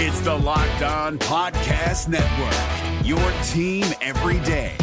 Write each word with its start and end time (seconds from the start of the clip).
It's 0.00 0.20
the 0.20 0.32
Locked 0.32 0.82
On 0.82 1.18
Podcast 1.18 2.06
Network, 2.06 3.04
your 3.04 3.18
team 3.48 3.84
every 4.00 4.38
day. 4.46 4.76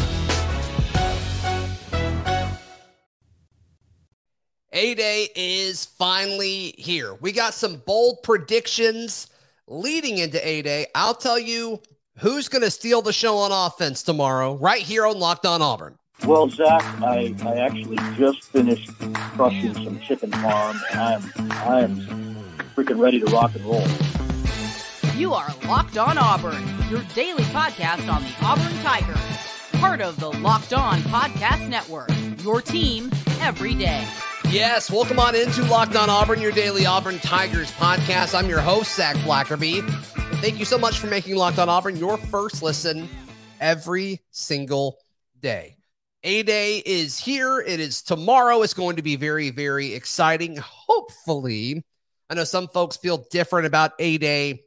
A 4.74 4.94
Day 4.94 5.30
is 5.34 5.86
finally 5.86 6.76
here. 6.78 7.14
We 7.14 7.32
got 7.32 7.54
some 7.54 7.78
bold 7.78 8.24
predictions 8.24 9.28
leading 9.68 10.18
into 10.18 10.46
A 10.46 10.62
Day. 10.62 10.88
I'll 10.94 11.16
tell 11.16 11.40
you 11.40 11.82
who's 12.18 12.50
going 12.50 12.64
to 12.64 12.70
steal 12.70 13.02
the 13.02 13.14
show 13.14 13.38
on 13.38 13.54
offense 13.54 14.04
tomorrow, 14.04 14.56
right 14.56 14.82
here 14.82 15.06
on 15.06 15.18
Locked 15.18 15.46
On 15.46 15.62
Auburn. 15.62 15.98
Well, 16.26 16.50
Zac, 16.50 16.84
I, 17.02 17.34
I 17.46 17.60
actually 17.60 18.00
just 18.18 18.44
finished 18.44 18.92
crushing 19.14 19.76
some 19.76 19.98
chicken 20.02 20.34
farm, 20.34 20.78
and 20.92 21.00
I'm 21.00 21.52
I'm 21.52 22.36
freaking 22.76 23.00
ready 23.00 23.22
to 23.22 23.28
rock 23.28 23.56
and 23.56 23.64
roll. 23.64 23.88
You 25.16 25.34
are 25.34 25.48
Locked 25.66 25.98
On 25.98 26.18
Auburn, 26.18 26.62
your 26.90 27.02
daily 27.16 27.44
podcast 27.46 28.14
on 28.14 28.22
the 28.22 28.34
Auburn 28.42 28.78
Tigers, 28.84 29.18
part 29.80 30.02
of 30.02 30.20
the 30.20 30.30
Locked 30.30 30.74
On 30.74 31.00
Podcast 31.04 31.70
Network. 31.70 32.10
Your 32.44 32.62
team 32.62 33.10
every 33.40 33.76
day. 33.76 34.06
Yes, 34.50 34.92
welcome 34.92 35.18
on 35.18 35.34
into 35.34 35.64
Locked 35.64 35.96
On 35.96 36.10
Auburn, 36.10 36.42
your 36.42 36.52
daily 36.52 36.86
Auburn 36.86 37.20
Tigers 37.20 37.72
podcast. 37.72 38.38
I'm 38.38 38.50
your 38.50 38.60
host, 38.60 38.94
Zac 38.94 39.16
Blackerby. 39.18 39.90
Thank 40.42 40.60
you 40.60 40.66
so 40.66 40.78
much 40.78 41.00
for 41.00 41.08
making 41.08 41.38
Locked 41.38 41.60
On 41.60 41.70
Auburn 41.70 41.96
your 41.96 42.18
first 42.18 42.62
listen 42.62 43.08
every 43.62 44.22
single 44.32 44.98
day. 45.40 45.78
A 46.26 46.44
Day 46.44 46.84
is 46.86 47.18
here. 47.18 47.62
It 47.62 47.80
is 47.80 48.02
tomorrow. 48.02 48.64
It's 48.64 48.74
going 48.74 48.98
to 48.98 49.02
be 49.02 49.16
very, 49.16 49.50
very 49.50 49.94
exciting. 49.94 50.58
Hopefully, 50.58 51.86
I 52.30 52.34
know 52.34 52.44
some 52.44 52.68
folks 52.68 52.98
feel 52.98 53.26
different 53.32 53.66
about 53.66 53.94
A 53.98 54.18
Day 54.18 54.64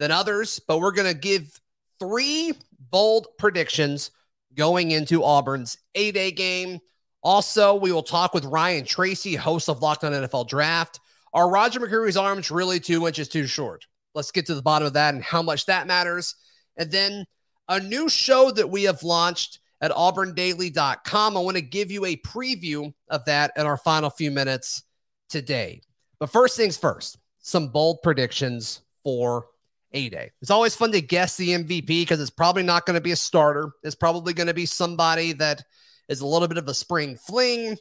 than 0.00 0.10
others, 0.10 0.58
but 0.66 0.80
we're 0.80 0.90
going 0.90 1.12
to 1.12 1.18
give 1.18 1.60
three 2.00 2.54
bold 2.90 3.28
predictions 3.38 4.10
going 4.54 4.90
into 4.90 5.22
Auburn's 5.22 5.78
A 5.94 6.10
Day 6.10 6.32
game. 6.32 6.80
Also, 7.22 7.74
we 7.74 7.92
will 7.92 8.02
talk 8.02 8.34
with 8.34 8.46
Ryan 8.46 8.84
Tracy, 8.84 9.36
host 9.36 9.68
of 9.68 9.82
Locked 9.82 10.02
On 10.02 10.12
NFL 10.12 10.48
Draft. 10.48 10.98
Are 11.32 11.50
Roger 11.50 11.78
McCreary's 11.78 12.16
arms 12.16 12.50
really 12.50 12.80
two 12.80 13.06
inches 13.06 13.28
too 13.28 13.46
short? 13.46 13.86
Let's 14.14 14.32
get 14.32 14.46
to 14.46 14.54
the 14.54 14.62
bottom 14.62 14.86
of 14.86 14.94
that 14.94 15.14
and 15.14 15.22
how 15.22 15.42
much 15.42 15.66
that 15.66 15.86
matters. 15.86 16.34
And 16.76 16.90
then 16.90 17.26
a 17.68 17.78
new 17.78 18.08
show 18.08 18.50
that 18.52 18.70
we 18.70 18.84
have 18.84 19.02
launched 19.02 19.60
at 19.82 19.92
auburndaily.com. 19.92 21.36
I 21.36 21.40
want 21.40 21.56
to 21.56 21.62
give 21.62 21.90
you 21.90 22.06
a 22.06 22.16
preview 22.16 22.92
of 23.08 23.24
that 23.26 23.52
in 23.54 23.66
our 23.66 23.76
final 23.76 24.10
few 24.10 24.30
minutes 24.30 24.82
today. 25.28 25.82
But 26.18 26.30
first 26.30 26.56
things 26.56 26.78
first, 26.78 27.18
some 27.38 27.68
bold 27.68 28.02
predictions 28.02 28.80
for 29.04 29.46
A 29.92 30.08
Day. 30.08 30.30
It's 30.40 30.50
always 30.50 30.74
fun 30.74 30.92
to 30.92 31.00
guess 31.00 31.36
the 31.36 31.50
MVP 31.50 31.86
because 31.86 32.20
it's 32.20 32.30
probably 32.30 32.62
not 32.62 32.86
going 32.86 32.94
to 32.94 33.00
be 33.00 33.12
a 33.12 33.16
starter. 33.16 33.72
It's 33.82 33.94
probably 33.94 34.32
going 34.32 34.46
to 34.46 34.54
be 34.54 34.66
somebody 34.66 35.32
that 35.34 35.62
is 36.08 36.20
a 36.20 36.26
little 36.26 36.48
bit 36.48 36.58
of 36.58 36.68
a 36.68 36.74
spring 36.74 37.16
fling, 37.16 37.76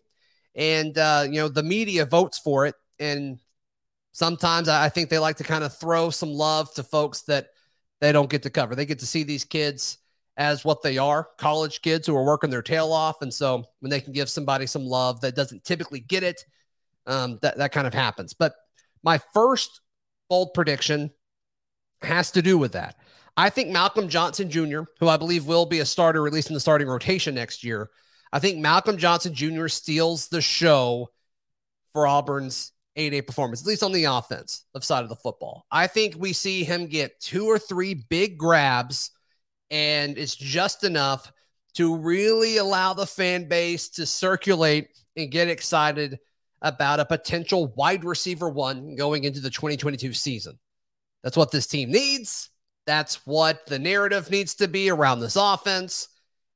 and 0.56 0.98
uh, 0.98 1.26
you 1.26 1.40
know 1.40 1.50
the 1.50 1.64
media 1.64 2.06
votes 2.06 2.40
for 2.40 2.66
it. 2.66 2.76
And 3.00 3.40
sometimes 4.12 4.68
I 4.68 4.90
think 4.90 5.10
they 5.10 5.20
like 5.20 5.38
to 5.38 5.44
kind 5.44 5.64
of 5.64 5.78
throw 5.78 6.10
some 6.10 6.30
love 6.30 6.74
to 6.76 6.84
folks 6.84 7.22
that 7.24 7.48
they 8.02 8.12
don't 8.12 8.30
get 8.30 8.44
to 8.44 8.50
cover. 8.50 8.76
They 8.76 8.86
get 8.86 9.00
to 9.00 9.06
see 9.06 9.24
these 9.24 9.46
kids 9.46 9.98
as 10.38 10.64
what 10.64 10.82
they 10.82 10.98
are 10.98 11.28
college 11.38 11.82
kids 11.82 12.08
who 12.08 12.16
are 12.16 12.24
working 12.24 12.50
their 12.50 12.62
tail 12.62 12.94
off. 12.94 13.22
And 13.22 13.34
so 13.34 13.66
when 13.82 13.90
they 13.90 14.00
can 14.00 14.14
give 14.14 14.30
somebody 14.30 14.66
some 14.68 14.86
love 14.86 15.20
that 15.22 15.36
doesn't 15.36 15.66
typically 15.66 16.00
get 16.00 16.24
it, 16.24 16.46
um, 17.06 17.40
that, 17.42 17.58
that 17.58 17.74
kind 17.74 17.86
of 17.86 17.94
happens. 17.94 18.34
But 18.34 18.54
my 19.04 19.20
first 19.34 19.82
bold 20.30 20.54
prediction 20.54 21.12
has 22.02 22.32
to 22.32 22.42
do 22.42 22.58
with 22.58 22.74
that. 22.74 22.98
I 23.38 23.50
think 23.50 23.70
Malcolm 23.70 24.10
Johnson 24.10 24.50
Jr., 24.50 24.82
who 25.00 25.08
I 25.08 25.18
believe 25.18 25.46
will 25.46 25.66
be 25.66 25.80
a 25.80 25.86
starter, 25.86 26.28
at 26.28 26.34
least 26.34 26.50
in 26.50 26.54
the 26.54 26.60
starting 26.60 26.88
rotation 26.88 27.36
next 27.36 27.64
year, 27.64 27.90
I 28.34 28.40
think 28.40 28.60
Malcolm 28.60 28.98
Johnson 28.98 29.34
Jr. 29.34 29.68
steals 29.68 30.28
the 30.28 30.42
show 30.42 31.10
for 31.94 32.06
Auburn's 32.06 32.74
A 32.96 33.10
Day 33.10 33.22
performance, 33.22 33.62
at 33.62 33.68
least 33.68 33.84
on 33.84 33.92
the 33.92 34.04
offense 34.06 34.66
side 34.82 35.04
of 35.04 35.10
the 35.10 35.16
football. 35.16 35.66
I 35.72 35.88
think 35.88 36.16
we 36.18 36.34
see 36.34 36.64
him 36.64 36.88
get 36.88 37.20
two 37.20 37.46
or 37.46 37.58
three 37.58 37.94
big 37.94 38.38
grabs, 38.38 39.12
and 39.72 40.18
it's 40.18 40.36
just 40.36 40.84
enough 40.84 41.32
to 41.76 41.96
really 41.96 42.58
allow 42.58 42.94
the 42.94 43.06
fan 43.06 43.48
base 43.48 43.90
to 43.90 44.06
circulate 44.06 44.90
and 45.16 45.32
get 45.32 45.48
excited 45.48 46.20
about 46.62 47.00
a 47.00 47.06
potential 47.06 47.74
wide 47.78 48.04
receiver 48.04 48.50
one 48.50 48.96
going 48.96 49.24
into 49.24 49.40
the 49.40 49.50
2022 49.50 50.14
season. 50.14 50.60
That's 51.24 51.38
what 51.38 51.52
this 51.52 51.68
team 51.68 51.92
needs. 51.92 52.50
That's 52.86 53.26
what 53.26 53.66
the 53.68 53.80
narrative 53.80 54.32
needs 54.32 54.56
to 54.56 54.68
be 54.68 54.90
around 54.90 55.20
this 55.20 55.36
offense. 55.36 56.08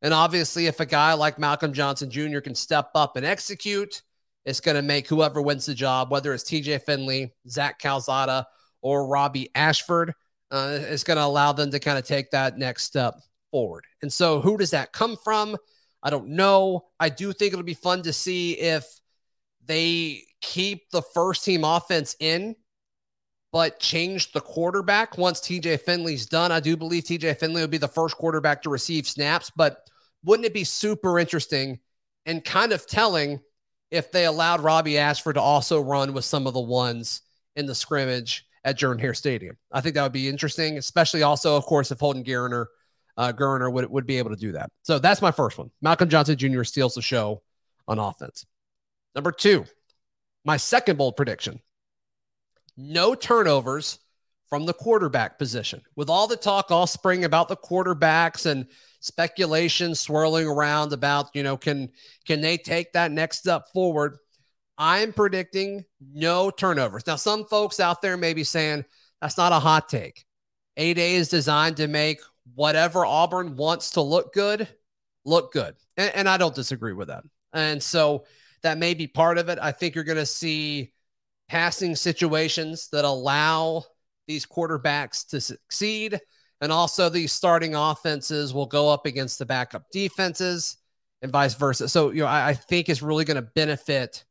And 0.01 0.13
obviously, 0.13 0.68
if 0.68 0.79
a 0.79 0.85
guy 0.85 1.13
like 1.13 1.40
Malcolm 1.40 1.74
Johnson 1.74 2.09
Jr. 2.09 2.40
can 2.40 2.56
step 2.56 2.90
up 2.96 3.16
and 3.16 3.25
execute, 3.25 4.02
it's 4.46 4.59
going 4.59 4.75
to 4.75 4.81
make 4.81 5.07
whoever 5.07 5.41
wins 5.41 5.66
the 5.66 5.73
job, 5.73 6.12
whether 6.12 6.34
it's 6.34 6.44
TJ 6.44 6.84
Finley, 6.84 7.34
Zach 7.47 7.79
Calzada, 7.79 8.47
or 8.81 9.07
Robbie 9.07 9.50
Ashford, 9.56 10.13
uh, 10.52 10.79
it's 10.81 11.03
going 11.03 11.18
to 11.18 11.23
allow 11.23 11.53
them 11.53 11.72
to 11.72 11.79
kind 11.79 11.97
of 11.97 12.06
take 12.06 12.31
that 12.31 12.57
next 12.57 12.84
step 12.84 13.16
forward. 13.50 13.85
And 14.02 14.12
so, 14.12 14.41
who 14.41 14.57
does 14.57 14.72
that 14.72 14.91
come 14.91 15.18
from? 15.23 15.57
I 16.03 16.09
don't 16.09 16.29
know. 16.29 16.85
I 17.00 17.09
do 17.09 17.31
think 17.31 17.53
it'll 17.53 17.63
be 17.63 17.73
fun 17.73 18.03
to 18.03 18.13
see 18.13 18.53
if 18.53 18.85
they 19.66 20.23
keep 20.41 20.90
the 20.91 21.02
first 21.02 21.46
team 21.46 21.63
offense 21.63 22.16
in, 22.19 22.56
but 23.53 23.80
change 23.80 24.31
the 24.31 24.41
quarterback 24.41 25.16
once 25.16 25.40
TJ 25.40 25.80
Finley's 25.81 26.25
done. 26.25 26.52
I 26.52 26.59
do 26.59 26.75
believe 26.75 27.03
TJ 27.03 27.38
Finley 27.38 27.62
will 27.62 27.68
be 27.68 27.78
the 27.78 27.88
first 27.88 28.18
quarterback 28.18 28.64
to 28.64 28.69
receive 28.72 29.08
snaps, 29.08 29.52
but 29.56 29.88
wouldn't 30.25 30.47
it 30.47 30.56
be 30.56 30.64
super 30.64 31.19
interesting 31.19 31.80
and 32.25 32.44
kind 32.44 32.72
of 32.72 32.88
telling 32.88 33.40
if 33.91 34.12
they 34.12 34.25
allowed 34.25 34.62
Robbie 34.62 34.97
Ashford 34.97 35.36
to 35.36 35.41
also 35.41 35.80
run 35.80 36.14
with 36.14 36.25
some 36.25 36.47
of 36.47 36.56
the 36.56 36.59
ones 36.59 37.22
in 37.56 37.68
the 37.68 37.75
scrimmage 37.75 38.44
at 38.64 38.75
Jordan 38.75 39.00
Hare 39.00 39.14
Stadium? 39.14 39.56
I 39.72 39.81
think 39.81 39.94
that 39.96 40.03
would 40.03 40.12
be 40.12 40.28
interesting, 40.28 40.80
especially 40.80 41.22
also, 41.22 41.56
of 41.56 41.68
course, 41.68 41.91
if 41.91 42.00
Holden 42.00 42.24
Geriner, 42.24 42.66
uh, 43.18 43.31
would, 43.40 43.85
would 43.85 44.08
be 44.08 44.18
able 44.18 44.31
to 44.31 44.35
do 44.35 44.53
that. 44.53 44.72
So 44.81 44.97
that's 44.97 45.22
my 45.22 45.31
first 45.31 45.59
one. 45.59 45.70
Malcolm 45.80 46.09
Johnson 46.09 46.35
Jr. 46.35 46.64
steals 46.64 46.96
the 46.96 47.03
show 47.03 47.44
on 47.88 48.00
offense. 48.00 48.47
Number 49.14 49.31
two, 49.31 49.66
my 50.44 50.58
second 50.58 50.97
bold 50.97 51.16
prediction 51.16 51.59
no 52.78 53.16
turnovers 53.16 54.00
from 54.50 54.66
the 54.66 54.73
quarterback 54.73 55.39
position. 55.39 55.81
With 55.95 56.09
all 56.09 56.28
the 56.28 56.38
talk 56.38 56.72
all 56.72 56.88
spring 56.88 57.25
about 57.25 57.47
the 57.47 57.57
quarterbacks 57.57 58.45
and 58.45 58.67
speculation 59.00 59.95
swirling 59.95 60.47
around 60.47 60.94
about, 60.94 61.29
you 61.34 61.44
know, 61.44 61.57
can 61.57 61.89
can 62.25 62.41
they 62.41 62.57
take 62.57 62.94
that 62.94 63.11
next 63.11 63.39
step 63.39 63.67
forward? 63.73 64.17
I'm 64.78 65.13
predicting 65.13 65.85
no 66.13 66.50
turnovers. 66.50 67.06
Now, 67.06 67.16
some 67.16 67.45
folks 67.45 67.79
out 67.79 68.01
there 68.01 68.17
may 68.17 68.34
be 68.34 68.44
saying 68.44 68.85
that's 69.22 69.38
not 69.38 69.51
a 69.51 69.59
hot 69.59 69.90
take. 69.90 70.25
A 70.78 70.94
Day 70.94 71.16
is 71.16 71.29
designed 71.29 71.78
to 71.78 71.88
make 71.88 72.19
whatever 72.55 73.05
Auburn 73.05 73.55
wants 73.55 73.91
to 73.91 74.01
look 74.01 74.34
good 74.34 74.67
look 75.25 75.51
good. 75.51 75.75
And, 75.97 76.11
and 76.16 76.29
I 76.29 76.38
don't 76.38 76.55
disagree 76.55 76.94
with 76.94 77.07
that. 77.07 77.23
And 77.53 77.81
so 77.81 78.25
that 78.61 78.78
may 78.78 78.94
be 78.94 79.07
part 79.07 79.38
of 79.38 79.50
it. 79.50 79.59
I 79.61 79.72
think 79.72 79.95
you're 79.95 80.03
going 80.03 80.17
to 80.17 80.25
see 80.25 80.91
passing 81.47 81.95
situations 81.95 82.89
that 82.91 83.05
allow 83.05 83.83
these 84.27 84.45
quarterbacks 84.45 85.27
to 85.29 85.41
succeed. 85.41 86.19
And 86.61 86.71
also, 86.71 87.09
these 87.09 87.33
starting 87.33 87.75
offenses 87.75 88.53
will 88.53 88.65
go 88.65 88.89
up 88.89 89.05
against 89.05 89.39
the 89.39 89.45
backup 89.45 89.83
defenses 89.91 90.77
and 91.21 91.31
vice 91.31 91.55
versa. 91.55 91.89
So, 91.89 92.11
you 92.11 92.21
know, 92.21 92.27
I, 92.27 92.49
I 92.49 92.53
think 92.53 92.87
it's 92.87 93.01
really 93.01 93.25
going 93.25 93.35
to 93.35 93.49
benefit 93.55 94.23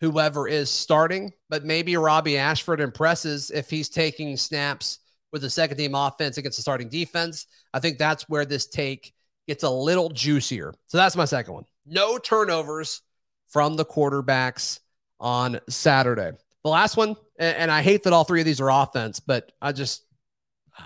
whoever 0.00 0.48
is 0.48 0.70
starting, 0.70 1.32
but 1.48 1.64
maybe 1.64 1.96
Robbie 1.96 2.38
Ashford 2.38 2.80
impresses 2.80 3.50
if 3.50 3.70
he's 3.70 3.88
taking 3.88 4.36
snaps 4.36 4.98
with 5.32 5.42
the 5.42 5.50
second 5.50 5.76
team 5.76 5.94
offense 5.94 6.38
against 6.38 6.58
the 6.58 6.62
starting 6.62 6.88
defense. 6.88 7.46
I 7.72 7.80
think 7.80 7.98
that's 7.98 8.28
where 8.28 8.44
this 8.44 8.66
take 8.66 9.12
gets 9.48 9.62
a 9.62 9.70
little 9.70 10.08
juicier. 10.08 10.74
So 10.86 10.98
that's 10.98 11.16
my 11.16 11.24
second 11.24 11.54
one. 11.54 11.64
No 11.86 12.18
turnovers 12.18 13.02
from 13.48 13.76
the 13.76 13.84
quarterbacks 13.84 14.80
on 15.20 15.60
Saturday. 15.68 16.32
The 16.64 16.70
last 16.70 16.96
one, 16.96 17.14
and, 17.38 17.70
I 17.70 17.82
hate 17.82 18.04
that 18.04 18.14
all 18.14 18.24
three 18.24 18.40
of 18.40 18.46
these 18.46 18.60
are 18.60 18.70
offense, 18.70 19.20
but 19.20 19.52
I 19.60 19.72
just 19.72 20.02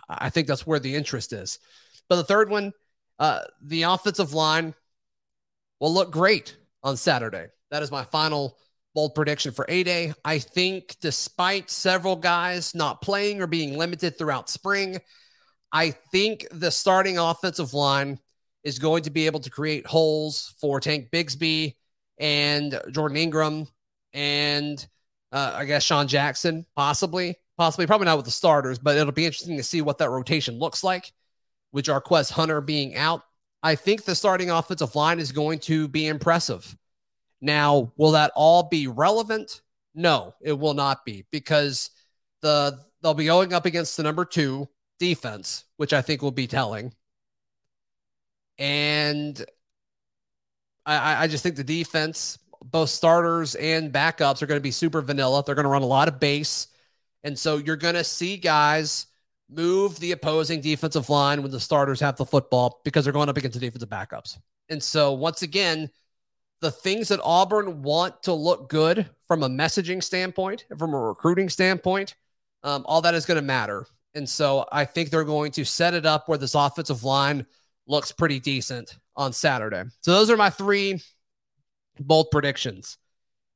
I 0.09 0.29
think 0.29 0.49
that's 0.49 0.67
where 0.67 0.81
the 0.81 0.95
interest 0.95 1.33
is. 1.33 1.61
But 2.09 2.17
the 2.17 2.25
third 2.25 2.51
one, 2.51 2.73
uh, 3.19 3.43
the 3.63 3.85
offensive 3.85 4.35
line 4.35 4.75
will 5.81 5.95
look 5.95 6.11
great 6.11 6.57
on 6.83 6.97
Saturday. 6.97 7.47
That 7.71 7.83
is 7.83 7.91
my 7.91 8.05
final 8.05 8.59
bold 8.95 9.15
prediction 9.15 9.53
for 9.53 9.65
A 9.69 9.85
Day. 9.85 10.13
I 10.25 10.41
think, 10.41 10.97
despite 11.01 11.71
several 11.71 12.17
guys 12.17 12.75
not 12.75 13.01
playing 13.01 13.41
or 13.41 13.47
being 13.47 13.79
limited 13.79 14.19
throughout 14.19 14.51
spring, 14.51 14.99
I 15.73 15.93
think 16.11 16.47
the 16.51 16.71
starting 16.71 17.19
offensive 17.19 17.73
line 17.73 18.19
is 18.65 18.79
going 18.79 19.05
to 19.05 19.11
be 19.11 19.27
able 19.27 19.41
to 19.41 19.51
create 19.51 19.87
holes 19.87 20.55
for 20.61 20.81
Tank 20.81 21.11
Bigsby 21.13 21.77
and 22.19 22.81
Jordan 22.91 23.17
Ingram 23.17 23.69
and 24.13 24.85
uh, 25.33 25.53
I 25.55 25.65
guess 25.65 25.83
Sean 25.85 26.09
Jackson, 26.09 26.65
possibly. 26.75 27.37
possibly, 27.59 27.87
probably 27.87 28.07
not 28.07 28.17
with 28.17 28.25
the 28.25 28.31
starters, 28.31 28.79
but 28.79 28.97
it'll 28.97 29.13
be 29.13 29.27
interesting 29.27 29.57
to 29.57 29.63
see 29.63 29.83
what 29.83 29.99
that 29.99 30.11
rotation 30.11 30.59
looks 30.59 30.83
like 30.83 31.13
with 31.73 31.87
Jarquez 31.87 32.31
Hunter 32.31 32.61
being 32.61 32.97
out. 32.97 33.23
I 33.63 33.75
think 33.75 34.05
the 34.05 34.15
starting 34.15 34.51
offensive 34.51 34.95
line 34.95 35.19
is 35.19 35.33
going 35.33 35.59
to 35.61 35.89
be 35.89 36.07
impressive. 36.07 36.77
Now, 37.41 37.93
will 37.97 38.13
that 38.13 38.33
all 38.35 38.63
be 38.63 38.87
relevant? 38.87 39.61
No, 39.95 40.35
it 40.41 40.53
will 40.53 40.75
not 40.75 41.05
be 41.05 41.27
because 41.33 41.91
the 42.41 42.79
they'll 43.03 43.15
be 43.15 43.27
going 43.27 43.53
up 43.53 43.67
against 43.67 43.97
the 43.97 44.05
number 44.05 44.25
two 44.25 44.69
defense, 45.01 45.65
which 45.77 45.93
I 45.93 46.03
think 46.03 46.23
will 46.23 46.31
be 46.31 46.47
telling. 46.47 46.95
And 48.59 49.45
I, 50.87 51.25
I 51.25 51.27
just 51.27 51.43
think 51.43 51.57
the 51.57 51.65
defense, 51.65 52.39
both 52.71 52.91
starters 52.91 53.55
and 53.55 53.93
backups, 53.93 54.43
are 54.43 54.47
going 54.47 54.59
to 54.59 54.63
be 54.63 54.71
super 54.71 55.01
vanilla. 55.01 55.43
They're 55.45 55.55
going 55.55 55.65
to 55.65 55.71
run 55.71 55.83
a 55.83 55.87
lot 55.87 56.09
of 56.09 56.21
base. 56.21 56.69
And 57.25 57.39
so 57.39 57.57
you're 57.57 57.77
going 57.77 57.95
to 57.95 58.05
see 58.05 58.37
guys 58.37 59.07
move 59.51 59.99
the 59.99 60.13
opposing 60.13 60.61
defensive 60.61 61.09
line 61.09 61.43
when 61.43 61.51
the 61.51 61.61
starters 61.61 62.01
have 62.01 62.17
the 62.17 62.27
football 62.27 62.81
because 62.85 63.05
they're 63.05 63.13
going 63.13 63.29
up 63.29 63.37
against 63.37 63.59
the 63.59 63.65
defensive 63.65 63.89
backups. 63.89 64.39
And 64.69 64.83
so 64.83 65.13
once 65.13 65.43
again, 65.43 65.91
the 66.61 66.71
things 66.71 67.09
that 67.09 67.21
Auburn 67.23 67.83
want 67.83 68.23
to 68.25 68.33
look 68.33 68.69
good 68.69 69.09
from 69.27 69.43
a 69.43 69.49
messaging 69.49 70.03
standpoint, 70.03 70.67
from 70.77 70.93
a 70.93 70.99
recruiting 70.99 71.49
standpoint, 71.49 72.15
um, 72.63 72.85
all 72.87 73.01
that 73.03 73.15
is 73.15 73.25
going 73.25 73.37
to 73.37 73.43
matter. 73.43 73.87
And 74.15 74.29
so 74.29 74.67
I 74.73 74.85
think 74.85 75.11
they're 75.11 75.25
going 75.25 75.53
to 75.53 75.65
set 75.65 75.95
it 75.95 76.05
up 76.05 76.29
where 76.29 76.39
this 76.39 76.55
offensive 76.55 77.05
line 77.05 77.47
looks 77.87 78.13
pretty 78.13 78.41
decent 78.41 78.97
on 79.17 79.33
Saturday. 79.33 79.85
So 80.01 80.13
those 80.13 80.31
are 80.31 80.37
my 80.37 80.51
three 80.51 81.01
bold 82.01 82.31
predictions. 82.31 82.99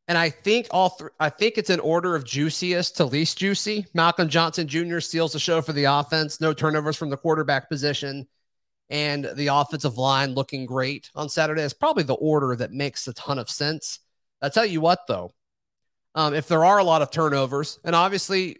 And 0.09 0.19
I 0.19 0.31
think 0.31 0.67
all 0.71 0.91
three, 0.91 1.11
I 1.21 1.29
think 1.29 1.57
it's 1.57 1.71
an 1.71 1.81
order 1.81 2.17
of 2.17 2.25
juiciest 2.25 2.97
to 2.97 3.05
least 3.05 3.39
juicy. 3.39 3.87
Malcolm 3.95 4.29
Johnson 4.29 4.67
Jr. 4.67 5.01
steals 5.01 5.33
the 5.33 5.39
show 5.39 5.63
for 5.63 5.73
the 5.73 5.85
offense, 5.85 6.41
no 6.41 6.53
turnovers 6.53 6.97
from 6.97 7.11
the 7.11 7.17
quarterback 7.17 7.69
position, 7.69 8.27
and 8.91 9.31
the 9.37 9.47
offensive 9.47 9.97
line 9.97 10.35
looking 10.35 10.67
great 10.67 11.11
on 11.15 11.29
Saturday 11.29 11.63
is 11.63 11.73
probably 11.73 12.03
the 12.03 12.15
order 12.15 12.55
that 12.57 12.73
makes 12.73 13.07
a 13.07 13.15
ton 13.15 13.39
of 13.39 13.49
sense. 13.49 14.01
I 14.43 14.49
tell 14.49 14.67
you 14.67 14.81
what, 14.81 15.07
though, 15.07 15.33
um, 16.15 16.35
if 16.35 16.49
there 16.49 16.65
are 16.65 16.79
a 16.79 16.85
lot 16.85 17.01
of 17.01 17.11
turnovers, 17.11 17.79
and 17.85 17.95
obviously, 17.95 18.59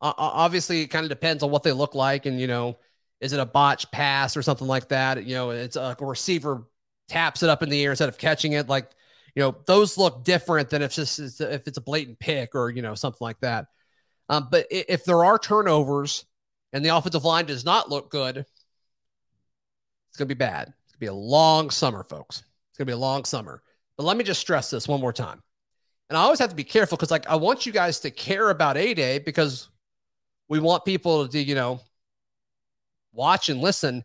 uh, 0.00 0.14
obviously, 0.16 0.82
it 0.82 0.88
kind 0.88 1.04
of 1.04 1.10
depends 1.10 1.42
on 1.42 1.50
what 1.50 1.62
they 1.62 1.72
look 1.72 1.94
like, 1.94 2.26
and 2.26 2.40
you 2.40 2.46
know, 2.46 2.78
is 3.20 3.32
it 3.32 3.40
a 3.40 3.46
botch 3.46 3.90
pass 3.90 4.36
or 4.36 4.42
something 4.42 4.66
like 4.66 4.88
that? 4.88 5.24
You 5.24 5.34
know, 5.34 5.50
it's 5.50 5.76
a 5.76 5.96
receiver 6.00 6.64
taps 7.08 7.42
it 7.42 7.50
up 7.50 7.62
in 7.62 7.68
the 7.68 7.82
air 7.82 7.90
instead 7.90 8.08
of 8.08 8.18
catching 8.18 8.52
it. 8.52 8.68
Like, 8.68 8.90
you 9.34 9.42
know, 9.42 9.56
those 9.66 9.98
look 9.98 10.24
different 10.24 10.70
than 10.70 10.82
if 10.82 10.94
just 10.94 11.18
if 11.18 11.66
it's 11.66 11.78
a 11.78 11.82
blatant 11.82 12.18
pick 12.18 12.54
or 12.54 12.70
you 12.70 12.82
know 12.82 12.94
something 12.94 13.24
like 13.24 13.40
that. 13.40 13.66
Um, 14.28 14.48
but 14.50 14.66
if 14.70 15.04
there 15.04 15.24
are 15.24 15.38
turnovers 15.38 16.24
and 16.72 16.84
the 16.84 16.96
offensive 16.96 17.24
line 17.24 17.46
does 17.46 17.64
not 17.64 17.90
look 17.90 18.10
good, 18.10 18.38
it's 18.38 20.16
gonna 20.16 20.26
be 20.26 20.34
bad. 20.34 20.72
It's 20.84 20.92
gonna 20.92 21.00
be 21.00 21.06
a 21.06 21.14
long 21.14 21.70
summer, 21.70 22.02
folks. 22.02 22.42
It's 22.70 22.78
gonna 22.78 22.86
be 22.86 22.92
a 22.92 22.98
long 22.98 23.24
summer. 23.24 23.62
But 23.96 24.04
let 24.04 24.16
me 24.16 24.24
just 24.24 24.40
stress 24.40 24.70
this 24.70 24.88
one 24.88 25.00
more 25.00 25.12
time. 25.12 25.42
And 26.08 26.16
I 26.16 26.22
always 26.22 26.38
have 26.38 26.50
to 26.50 26.56
be 26.56 26.64
careful 26.64 26.96
because, 26.96 27.10
like, 27.10 27.28
I 27.28 27.36
want 27.36 27.66
you 27.66 27.72
guys 27.72 28.00
to 28.00 28.10
care 28.10 28.50
about 28.50 28.76
A 28.76 28.94
Day 28.94 29.18
because 29.18 29.68
we 30.48 30.60
want 30.60 30.84
people 30.84 31.26
to, 31.26 31.38
you 31.38 31.54
know, 31.54 31.80
watch 33.12 33.48
and 33.48 33.60
listen, 33.60 34.04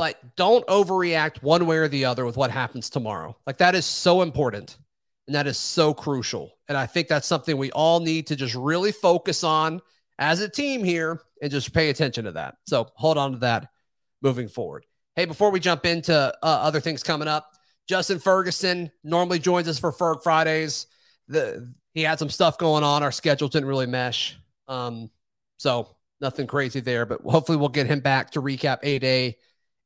but 0.00 0.34
don't 0.34 0.66
overreact 0.66 1.42
one 1.42 1.66
way 1.66 1.76
or 1.76 1.86
the 1.86 2.06
other 2.06 2.24
with 2.24 2.34
what 2.34 2.50
happens 2.50 2.88
tomorrow. 2.88 3.36
Like 3.46 3.58
that 3.58 3.74
is 3.74 3.84
so 3.84 4.22
important 4.22 4.78
and 5.26 5.34
that 5.34 5.46
is 5.46 5.58
so 5.58 5.92
crucial. 5.92 6.52
And 6.68 6.78
I 6.78 6.86
think 6.86 7.06
that's 7.06 7.26
something 7.26 7.58
we 7.58 7.70
all 7.72 8.00
need 8.00 8.28
to 8.28 8.34
just 8.34 8.54
really 8.54 8.92
focus 8.92 9.44
on 9.44 9.82
as 10.18 10.40
a 10.40 10.48
team 10.48 10.82
here 10.82 11.20
and 11.42 11.50
just 11.50 11.74
pay 11.74 11.90
attention 11.90 12.24
to 12.24 12.32
that. 12.32 12.54
So 12.66 12.88
hold 12.94 13.18
on 13.18 13.32
to 13.32 13.38
that 13.40 13.68
moving 14.22 14.48
forward. 14.48 14.86
Hey, 15.16 15.26
before 15.26 15.50
we 15.50 15.60
jump 15.60 15.84
into 15.84 16.14
uh, 16.14 16.32
other 16.42 16.80
things 16.80 17.02
coming 17.02 17.28
up, 17.28 17.52
Justin 17.86 18.20
Ferguson 18.20 18.90
normally 19.04 19.38
joins 19.38 19.68
us 19.68 19.78
for 19.78 19.92
Ferg 19.92 20.22
Fridays. 20.22 20.86
The 21.28 21.74
he 21.92 22.00
had 22.00 22.18
some 22.18 22.30
stuff 22.30 22.56
going 22.56 22.84
on. 22.84 23.02
Our 23.02 23.12
schedule 23.12 23.48
didn't 23.48 23.68
really 23.68 23.84
mesh. 23.84 24.38
Um, 24.66 25.10
so 25.58 25.94
nothing 26.22 26.46
crazy 26.46 26.80
there, 26.80 27.04
but 27.04 27.20
hopefully 27.20 27.58
we'll 27.58 27.68
get 27.68 27.86
him 27.86 28.00
back 28.00 28.30
to 28.30 28.40
recap 28.40 28.78
A 28.82 28.98
Day 28.98 29.36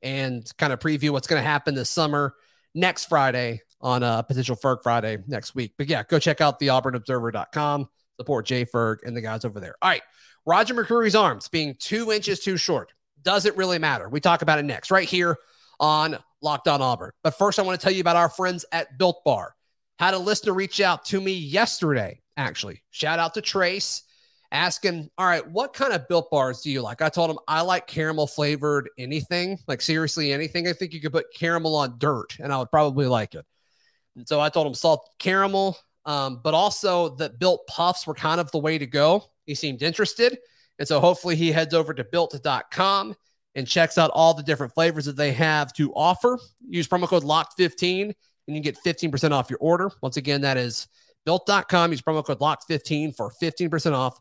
and 0.04 0.48
kind 0.58 0.72
of 0.72 0.78
preview 0.78 1.10
what's 1.10 1.26
going 1.26 1.42
to 1.42 1.48
happen 1.48 1.74
this 1.74 1.90
summer 1.90 2.34
next 2.74 3.06
Friday 3.06 3.62
on 3.80 4.02
a 4.02 4.06
uh, 4.06 4.22
potential 4.22 4.54
Ferg 4.54 4.82
Friday 4.82 5.18
next 5.26 5.54
week. 5.54 5.72
But 5.76 5.88
yeah, 5.88 6.04
go 6.08 6.18
check 6.18 6.40
out 6.40 6.58
the 6.58 6.68
auburnobserver.com, 6.68 7.88
support 8.18 8.46
Jay 8.46 8.64
Ferg 8.64 8.98
and 9.04 9.16
the 9.16 9.20
guys 9.20 9.44
over 9.44 9.58
there. 9.58 9.74
All 9.82 9.90
right. 9.90 10.02
Roger 10.46 10.74
McCreary's 10.74 11.14
arms 11.14 11.48
being 11.48 11.74
two 11.78 12.12
inches 12.12 12.40
too 12.40 12.56
short. 12.58 12.92
Doesn't 13.22 13.56
really 13.56 13.78
matter. 13.78 14.08
We 14.08 14.20
talk 14.20 14.42
about 14.42 14.58
it 14.58 14.64
next, 14.64 14.90
right 14.90 15.08
here 15.08 15.38
on 15.80 16.18
Locked 16.42 16.68
On 16.68 16.82
Auburn. 16.82 17.12
But 17.22 17.36
first, 17.38 17.58
I 17.58 17.62
want 17.62 17.80
to 17.80 17.82
tell 17.82 17.94
you 17.94 18.02
about 18.02 18.16
our 18.16 18.28
friends 18.28 18.66
at 18.70 18.98
Built 18.98 19.24
Bar. 19.24 19.54
Had 19.98 20.12
a 20.12 20.18
listener 20.18 20.52
reach 20.52 20.80
out 20.80 21.06
to 21.06 21.20
me 21.20 21.32
yesterday, 21.32 22.20
actually. 22.36 22.82
Shout 22.90 23.18
out 23.18 23.34
to 23.34 23.40
Trace 23.40 24.02
asking, 24.54 25.10
all 25.18 25.26
right, 25.26 25.46
what 25.50 25.74
kind 25.74 25.92
of 25.92 26.06
built 26.08 26.30
bars 26.30 26.60
do 26.60 26.70
you 26.70 26.80
like? 26.80 27.02
I 27.02 27.08
told 27.08 27.28
him 27.28 27.38
I 27.48 27.60
like 27.62 27.88
caramel 27.88 28.28
flavored 28.28 28.88
anything, 28.96 29.58
like 29.66 29.82
seriously 29.82 30.32
anything. 30.32 30.68
I 30.68 30.72
think 30.72 30.94
you 30.94 31.00
could 31.00 31.12
put 31.12 31.26
caramel 31.34 31.74
on 31.74 31.96
dirt 31.98 32.38
and 32.38 32.52
I 32.52 32.58
would 32.58 32.70
probably 32.70 33.06
like 33.06 33.34
it. 33.34 33.44
And 34.16 34.26
so 34.26 34.40
I 34.40 34.48
told 34.48 34.68
him 34.68 34.74
salt 34.74 35.10
caramel, 35.18 35.76
um, 36.06 36.40
but 36.42 36.54
also 36.54 37.16
that 37.16 37.40
built 37.40 37.66
puffs 37.66 38.06
were 38.06 38.14
kind 38.14 38.40
of 38.40 38.50
the 38.52 38.58
way 38.58 38.78
to 38.78 38.86
go. 38.86 39.24
He 39.44 39.56
seemed 39.56 39.82
interested. 39.82 40.38
And 40.78 40.86
so 40.86 41.00
hopefully 41.00 41.34
he 41.34 41.50
heads 41.50 41.74
over 41.74 41.92
to 41.92 42.04
built.com 42.04 43.16
and 43.56 43.66
checks 43.66 43.98
out 43.98 44.12
all 44.14 44.34
the 44.34 44.42
different 44.42 44.72
flavors 44.72 45.04
that 45.06 45.16
they 45.16 45.32
have 45.32 45.72
to 45.74 45.92
offer. 45.94 46.38
Use 46.68 46.86
promo 46.86 47.08
code 47.08 47.24
LOCKED15 47.24 48.14
and 48.46 48.56
you 48.56 48.62
get 48.62 48.78
15% 48.84 49.32
off 49.32 49.50
your 49.50 49.58
order. 49.60 49.90
Once 50.00 50.16
again, 50.16 50.42
that 50.42 50.56
is 50.56 50.86
built.com. 51.26 51.90
Use 51.90 52.02
promo 52.02 52.24
code 52.24 52.38
LOCKED15 52.38 53.16
for 53.16 53.32
15% 53.42 53.92
off 53.92 54.20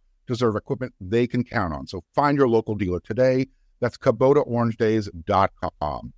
deserve 0.27 0.55
equipment 0.55 0.93
they 0.99 1.25
can 1.27 1.43
count 1.43 1.73
on. 1.73 1.87
So 1.87 2.03
find 2.15 2.37
your 2.37 2.47
local 2.47 2.75
dealer 2.75 2.99
today. 2.99 3.47
That's 3.79 3.97
KubotaOrangeDays.com. 3.97 6.13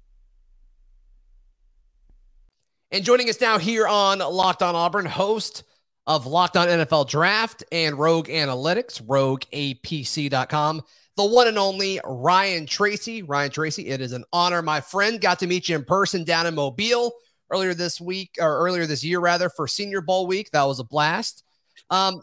And 2.92 3.04
joining 3.04 3.30
us 3.30 3.42
now 3.42 3.58
here 3.58 3.88
on 3.88 4.20
Locked 4.20 4.62
On 4.62 4.76
Auburn, 4.76 5.08
host 5.08 5.64
of 6.06 6.28
Locked 6.28 6.58
On 6.58 6.68
NFL 6.68 7.10
Draft 7.10 7.64
and 7.72 7.98
Rogue 7.98 8.28
Analytics, 8.28 9.02
RogueAPC.com, 9.02 10.84
the 11.16 11.26
one 11.26 11.48
and 11.48 11.58
only 11.58 12.00
Ryan 12.06 12.68
Tracy. 12.68 13.24
Ryan 13.24 13.50
Tracy, 13.50 13.88
it 13.88 14.00
is 14.02 14.12
an 14.12 14.26
honor, 14.32 14.62
my 14.62 14.80
friend. 14.82 15.20
Got 15.20 15.40
to 15.40 15.48
meet 15.48 15.70
you 15.70 15.76
in 15.76 15.86
person 15.86 16.24
down 16.24 16.46
in 16.46 16.54
Mobile 16.54 17.14
earlier 17.52 17.74
this 17.74 18.00
week, 18.02 18.36
or 18.40 18.60
earlier 18.60 18.86
this 18.86 19.04
year, 19.04 19.20
rather, 19.20 19.50
for 19.50 19.68
Senior 19.68 20.02
Bowl 20.02 20.28
week. 20.28 20.52
That 20.52 20.64
was 20.64 20.80
a 20.80 20.84
blast. 20.84 21.44
Um, 21.90 22.22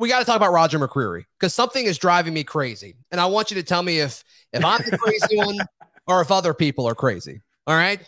we 0.00 0.08
got 0.08 0.20
to 0.20 0.24
talk 0.24 0.36
about 0.36 0.52
Roger 0.52 0.78
McCreary 0.78 1.26
because 1.38 1.54
something 1.54 1.84
is 1.84 1.98
driving 1.98 2.32
me 2.32 2.42
crazy, 2.42 2.96
and 3.12 3.20
I 3.20 3.26
want 3.26 3.50
you 3.50 3.54
to 3.56 3.62
tell 3.62 3.82
me 3.82 4.00
if 4.00 4.24
if 4.52 4.64
I'm 4.64 4.80
the 4.90 4.96
crazy 4.96 5.36
one 5.36 5.58
or 6.06 6.22
if 6.22 6.30
other 6.32 6.54
people 6.54 6.88
are 6.88 6.94
crazy. 6.94 7.42
All 7.66 7.76
right, 7.76 8.00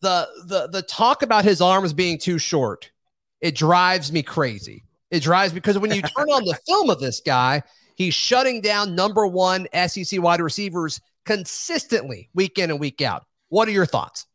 the 0.00 0.28
the 0.46 0.68
the 0.68 0.82
talk 0.82 1.22
about 1.22 1.44
his 1.44 1.60
arms 1.60 1.92
being 1.92 2.16
too 2.16 2.38
short, 2.38 2.92
it 3.40 3.56
drives 3.56 4.12
me 4.12 4.22
crazy. 4.22 4.84
It 5.10 5.20
drives 5.20 5.52
because 5.52 5.78
when 5.78 5.90
you 5.90 6.00
turn 6.00 6.30
on 6.30 6.44
the 6.44 6.58
film 6.64 6.88
of 6.88 7.00
this 7.00 7.20
guy, 7.20 7.64
he's 7.96 8.14
shutting 8.14 8.60
down 8.60 8.94
number 8.94 9.26
one 9.26 9.66
SEC 9.88 10.22
wide 10.22 10.40
receivers 10.40 11.00
consistently 11.26 12.30
week 12.34 12.56
in 12.58 12.70
and 12.70 12.78
week 12.78 13.02
out. 13.02 13.24
What 13.48 13.66
are 13.66 13.72
your 13.72 13.84
thoughts? 13.84 14.26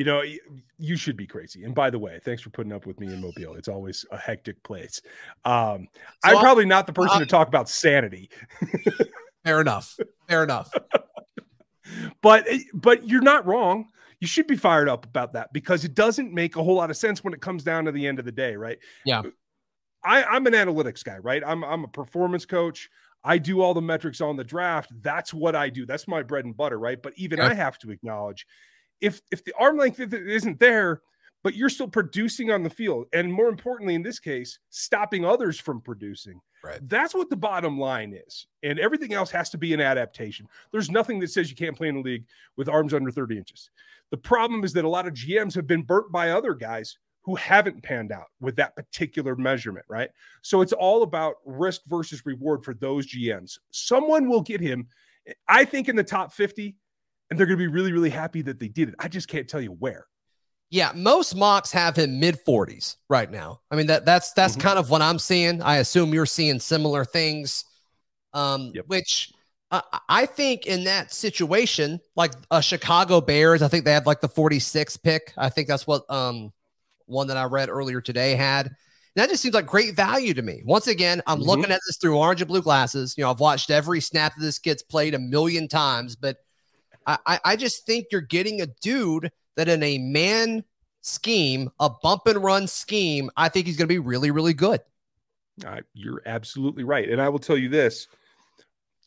You 0.00 0.04
know, 0.04 0.22
you 0.78 0.96
should 0.96 1.14
be 1.14 1.26
crazy. 1.26 1.62
And 1.62 1.74
by 1.74 1.90
the 1.90 1.98
way, 1.98 2.18
thanks 2.24 2.40
for 2.40 2.48
putting 2.48 2.72
up 2.72 2.86
with 2.86 2.98
me 2.98 3.08
in 3.08 3.20
Mobile. 3.20 3.54
It's 3.54 3.68
always 3.68 4.06
a 4.10 4.16
hectic 4.16 4.62
place. 4.62 5.02
Um, 5.44 5.88
so 6.24 6.30
I'm 6.30 6.38
probably 6.38 6.64
not 6.64 6.86
the 6.86 6.94
person 6.94 7.18
to 7.18 7.26
talk 7.26 7.48
about 7.48 7.68
sanity. 7.68 8.30
fair 9.44 9.60
enough. 9.60 9.98
Fair 10.26 10.42
enough. 10.42 10.72
but 12.22 12.46
eh, 12.48 12.60
but 12.72 13.06
you're 13.06 13.20
not 13.20 13.44
wrong. 13.44 13.88
You 14.20 14.26
should 14.26 14.46
be 14.46 14.56
fired 14.56 14.88
up 14.88 15.04
about 15.04 15.34
that 15.34 15.52
because 15.52 15.84
it 15.84 15.92
doesn't 15.92 16.32
make 16.32 16.56
a 16.56 16.62
whole 16.62 16.76
lot 16.76 16.88
of 16.88 16.96
sense 16.96 17.22
when 17.22 17.34
it 17.34 17.42
comes 17.42 17.62
down 17.62 17.84
to 17.84 17.92
the 17.92 18.06
end 18.06 18.18
of 18.18 18.24
the 18.24 18.32
day, 18.32 18.56
right? 18.56 18.78
Yeah. 19.04 19.20
I, 20.02 20.24
I'm 20.24 20.46
an 20.46 20.54
analytics 20.54 21.04
guy, 21.04 21.18
right? 21.18 21.42
I'm 21.46 21.62
I'm 21.62 21.84
a 21.84 21.88
performance 21.88 22.46
coach. 22.46 22.88
I 23.22 23.36
do 23.36 23.60
all 23.60 23.74
the 23.74 23.82
metrics 23.82 24.22
on 24.22 24.38
the 24.38 24.44
draft. 24.44 24.92
That's 25.02 25.34
what 25.34 25.54
I 25.54 25.68
do. 25.68 25.84
That's 25.84 26.08
my 26.08 26.22
bread 26.22 26.46
and 26.46 26.56
butter, 26.56 26.78
right? 26.78 27.02
But 27.02 27.12
even 27.16 27.38
I 27.38 27.52
have 27.52 27.78
to 27.80 27.90
acknowledge 27.90 28.46
if 29.00 29.20
if 29.30 29.44
the 29.44 29.54
arm 29.58 29.76
length 29.76 30.00
isn't 30.00 30.60
there, 30.60 31.02
but 31.42 31.54
you're 31.54 31.70
still 31.70 31.88
producing 31.88 32.50
on 32.50 32.62
the 32.62 32.70
field, 32.70 33.06
and 33.12 33.32
more 33.32 33.48
importantly, 33.48 33.94
in 33.94 34.02
this 34.02 34.18
case, 34.18 34.58
stopping 34.70 35.24
others 35.24 35.58
from 35.58 35.80
producing. 35.80 36.40
Right. 36.62 36.78
That's 36.82 37.14
what 37.14 37.30
the 37.30 37.36
bottom 37.36 37.78
line 37.78 38.12
is. 38.26 38.46
And 38.62 38.78
everything 38.78 39.14
else 39.14 39.30
has 39.30 39.48
to 39.50 39.58
be 39.58 39.72
an 39.72 39.80
adaptation. 39.80 40.46
There's 40.72 40.90
nothing 40.90 41.18
that 41.20 41.30
says 41.30 41.48
you 41.48 41.56
can't 41.56 41.76
play 41.76 41.88
in 41.88 41.96
a 41.96 42.00
league 42.00 42.26
with 42.56 42.68
arms 42.68 42.92
under 42.92 43.10
30 43.10 43.38
inches. 43.38 43.70
The 44.10 44.18
problem 44.18 44.62
is 44.64 44.74
that 44.74 44.84
a 44.84 44.88
lot 44.88 45.06
of 45.06 45.14
GMs 45.14 45.54
have 45.54 45.66
been 45.66 45.82
burnt 45.82 46.12
by 46.12 46.30
other 46.30 46.52
guys 46.52 46.98
who 47.22 47.34
haven't 47.36 47.82
panned 47.82 48.12
out 48.12 48.26
with 48.40 48.56
that 48.56 48.76
particular 48.76 49.36
measurement, 49.36 49.86
right? 49.88 50.10
So 50.42 50.60
it's 50.60 50.72
all 50.72 51.02
about 51.02 51.36
risk 51.44 51.82
versus 51.86 52.26
reward 52.26 52.64
for 52.64 52.74
those 52.74 53.06
GMs. 53.06 53.58
Someone 53.70 54.28
will 54.28 54.42
get 54.42 54.60
him, 54.60 54.88
I 55.48 55.64
think, 55.64 55.88
in 55.88 55.96
the 55.96 56.04
top 56.04 56.32
50, 56.32 56.76
and 57.30 57.38
they're 57.38 57.46
going 57.46 57.58
to 57.58 57.62
be 57.62 57.68
really, 57.68 57.92
really 57.92 58.10
happy 58.10 58.42
that 58.42 58.58
they 58.58 58.68
did 58.68 58.88
it. 58.90 58.94
I 58.98 59.08
just 59.08 59.28
can't 59.28 59.48
tell 59.48 59.60
you 59.60 59.72
where. 59.72 60.06
Yeah, 60.70 60.92
most 60.94 61.34
mocks 61.34 61.72
have 61.72 61.96
him 61.96 62.20
mid 62.20 62.38
40s 62.46 62.96
right 63.08 63.30
now. 63.30 63.60
I 63.72 63.76
mean 63.76 63.88
that 63.88 64.04
that's 64.04 64.32
that's 64.32 64.52
mm-hmm. 64.52 64.62
kind 64.62 64.78
of 64.78 64.88
what 64.88 65.02
I'm 65.02 65.18
seeing. 65.18 65.60
I 65.62 65.78
assume 65.78 66.14
you're 66.14 66.26
seeing 66.26 66.60
similar 66.60 67.04
things. 67.04 67.64
Um, 68.32 68.70
yep. 68.72 68.84
which 68.86 69.32
I, 69.72 69.82
I 70.08 70.26
think 70.26 70.66
in 70.66 70.84
that 70.84 71.12
situation, 71.12 71.98
like 72.14 72.30
a 72.52 72.62
Chicago 72.62 73.20
Bears, 73.20 73.62
I 73.62 73.68
think 73.68 73.84
they 73.84 73.92
have 73.92 74.06
like 74.06 74.20
the 74.20 74.28
46 74.28 74.96
pick. 74.98 75.32
I 75.36 75.48
think 75.48 75.66
that's 75.66 75.88
what 75.88 76.04
um 76.08 76.52
one 77.06 77.26
that 77.26 77.36
I 77.36 77.44
read 77.44 77.68
earlier 77.68 78.00
today 78.00 78.36
had. 78.36 78.66
And 78.66 78.76
that 79.16 79.28
just 79.28 79.42
seems 79.42 79.56
like 79.56 79.66
great 79.66 79.96
value 79.96 80.34
to 80.34 80.42
me. 80.42 80.62
Once 80.64 80.86
again, 80.86 81.20
I'm 81.26 81.38
mm-hmm. 81.38 81.48
looking 81.48 81.72
at 81.72 81.80
this 81.88 81.96
through 81.96 82.16
orange 82.16 82.42
and 82.42 82.48
blue 82.48 82.62
glasses. 82.62 83.16
You 83.18 83.24
know, 83.24 83.32
I've 83.32 83.40
watched 83.40 83.72
every 83.72 84.00
snap 84.00 84.36
that 84.36 84.40
this 84.40 84.60
gets 84.60 84.84
played 84.84 85.14
a 85.14 85.18
million 85.18 85.66
times, 85.66 86.14
but 86.14 86.36
I, 87.06 87.40
I 87.44 87.56
just 87.56 87.86
think 87.86 88.06
you're 88.12 88.20
getting 88.20 88.60
a 88.60 88.66
dude 88.66 89.30
that 89.56 89.68
in 89.68 89.82
a 89.82 89.98
man 89.98 90.64
scheme, 91.00 91.70
a 91.80 91.90
bump 91.90 92.26
and 92.26 92.42
run 92.42 92.66
scheme, 92.66 93.30
I 93.36 93.48
think 93.48 93.66
he's 93.66 93.76
going 93.76 93.88
to 93.88 93.94
be 93.94 93.98
really, 93.98 94.30
really 94.30 94.54
good. 94.54 94.80
Uh, 95.66 95.80
you're 95.94 96.22
absolutely 96.26 96.84
right. 96.84 97.08
And 97.08 97.20
I 97.20 97.28
will 97.28 97.38
tell 97.38 97.56
you 97.56 97.68
this 97.68 98.06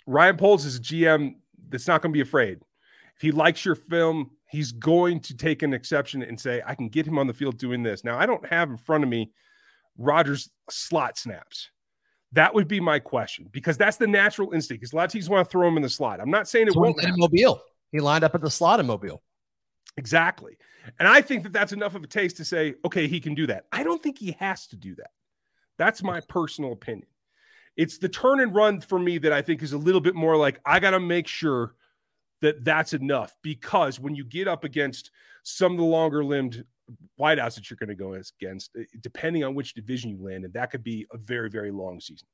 Ryan 0.05 0.37
Poles 0.37 0.65
is 0.65 0.77
a 0.77 0.81
GM 0.81 1.35
that's 1.69 1.87
not 1.87 2.01
going 2.01 2.11
to 2.11 2.17
be 2.17 2.21
afraid. 2.21 2.59
If 3.15 3.21
he 3.21 3.31
likes 3.31 3.63
your 3.63 3.75
film, 3.75 4.31
he's 4.49 4.71
going 4.71 5.19
to 5.21 5.35
take 5.35 5.63
an 5.63 5.73
exception 5.73 6.23
and 6.23 6.39
say, 6.39 6.61
I 6.65 6.75
can 6.75 6.89
get 6.89 7.07
him 7.07 7.17
on 7.17 7.27
the 7.27 7.33
field 7.33 7.57
doing 7.57 7.83
this. 7.83 8.03
Now, 8.03 8.17
I 8.17 8.25
don't 8.25 8.45
have 8.47 8.69
in 8.69 8.77
front 8.77 9.03
of 9.03 9.09
me 9.09 9.31
Rogers' 9.97 10.49
slot 10.69 11.17
snaps. 11.17 11.69
That 12.31 12.53
would 12.53 12.67
be 12.67 12.79
my 12.79 12.97
question 12.97 13.47
because 13.51 13.77
that's 13.77 13.97
the 13.97 14.07
natural 14.07 14.53
instinct. 14.53 14.81
Because 14.81 14.93
a 14.93 14.95
lot 14.95 15.05
of 15.05 15.11
teams 15.11 15.29
want 15.29 15.47
to 15.47 15.51
throw 15.51 15.67
him 15.67 15.77
in 15.77 15.83
the 15.83 15.89
slot. 15.89 16.19
I'm 16.19 16.31
not 16.31 16.47
saying 16.47 16.67
it 16.67 16.75
won't. 16.75 17.01
In 17.03 17.13
Mobile, 17.15 17.61
he 17.93 18.01
lined 18.01 18.25
up 18.25 18.35
at 18.35 18.41
the 18.41 18.49
slot 18.49 18.81
in 18.81 18.87
Mobile. 18.87 19.21
Exactly. 19.95 20.57
And 20.99 21.07
I 21.07 21.21
think 21.21 21.43
that 21.43 21.53
that's 21.53 21.71
enough 21.71 21.95
of 21.95 22.03
a 22.03 22.07
taste 22.07 22.37
to 22.37 22.45
say, 22.45 22.73
okay, 22.83 23.07
he 23.07 23.21
can 23.21 23.35
do 23.35 23.47
that. 23.47 23.65
I 23.71 23.83
don't 23.83 24.01
think 24.01 24.17
he 24.17 24.35
has 24.39 24.67
to 24.67 24.75
do 24.75 24.95
that. 24.95 25.11
That's 25.77 26.03
my 26.03 26.19
personal 26.27 26.73
opinion. 26.73 27.07
It's 27.77 27.99
the 27.99 28.09
turn 28.09 28.39
and 28.39 28.53
run 28.53 28.81
for 28.81 28.99
me 28.99 29.19
that 29.19 29.31
I 29.31 29.43
think 29.43 29.61
is 29.61 29.73
a 29.73 29.77
little 29.77 30.01
bit 30.01 30.15
more 30.15 30.35
like 30.35 30.59
I 30.65 30.79
got 30.79 30.91
to 30.91 30.99
make 30.99 31.27
sure 31.27 31.75
that 32.41 32.65
that's 32.65 32.93
enough 32.93 33.33
because 33.41 33.99
when 33.99 34.15
you 34.15 34.25
get 34.25 34.47
up 34.47 34.63
against 34.63 35.11
some 35.43 35.71
of 35.71 35.77
the 35.77 35.83
longer 35.83 36.23
limbed 36.23 36.65
wideouts 37.19 37.55
that 37.55 37.69
you're 37.69 37.77
going 37.77 37.89
to 37.89 37.95
go 37.95 38.13
against, 38.13 38.71
eh, 38.77 38.83
depending 38.99 39.43
on 39.43 39.55
which 39.55 39.73
division 39.73 40.09
you 40.09 40.23
land 40.23 40.45
in, 40.45 40.51
that 40.51 40.71
could 40.71 40.83
be 40.83 41.05
a 41.11 41.17
very, 41.17 41.49
very 41.49 41.71
long 41.71 41.99
season. 41.99 42.27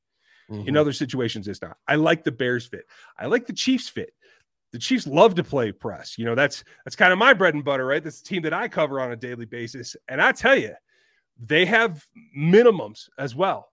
Mm-hmm. 0.50 0.70
In 0.70 0.78
other 0.78 0.94
situations, 0.94 1.48
it's 1.48 1.62
not. 1.62 1.78
I 1.88 1.96
like 1.96 2.24
the 2.24 2.32
Bears 2.32 2.66
fit. 2.66 2.86
I 3.18 3.28
like 3.28 3.46
the 3.46 3.54
Chiefs 3.54 3.88
fit 3.88 4.14
the 4.72 4.80
Chiefs 4.80 5.08
love 5.08 5.36
to 5.36 5.44
play 5.44 5.72
press. 5.72 6.18
You 6.18 6.26
know, 6.26 6.36
that's 6.36 6.64
that's 6.86 6.96
kind 6.96 7.12
of 7.12 7.20
my 7.20 7.34
bread 7.34 7.54
and 7.54 7.64
butter, 7.64 7.86
right? 7.86 8.04
That's 8.04 8.22
the 8.22 8.28
team 8.28 8.44
that 8.44 8.54
I 8.54 8.68
cover 8.68 9.00
on 9.00 9.12
a 9.12 9.16
daily 9.16 9.46
basis. 9.46 9.96
And 10.08 10.22
I 10.22 10.32
tell 10.32 10.58
you, 10.58 10.74
they 11.40 11.66
have 11.66 12.06
minimums 12.38 13.10
as 13.18 13.36
well. 13.36 13.72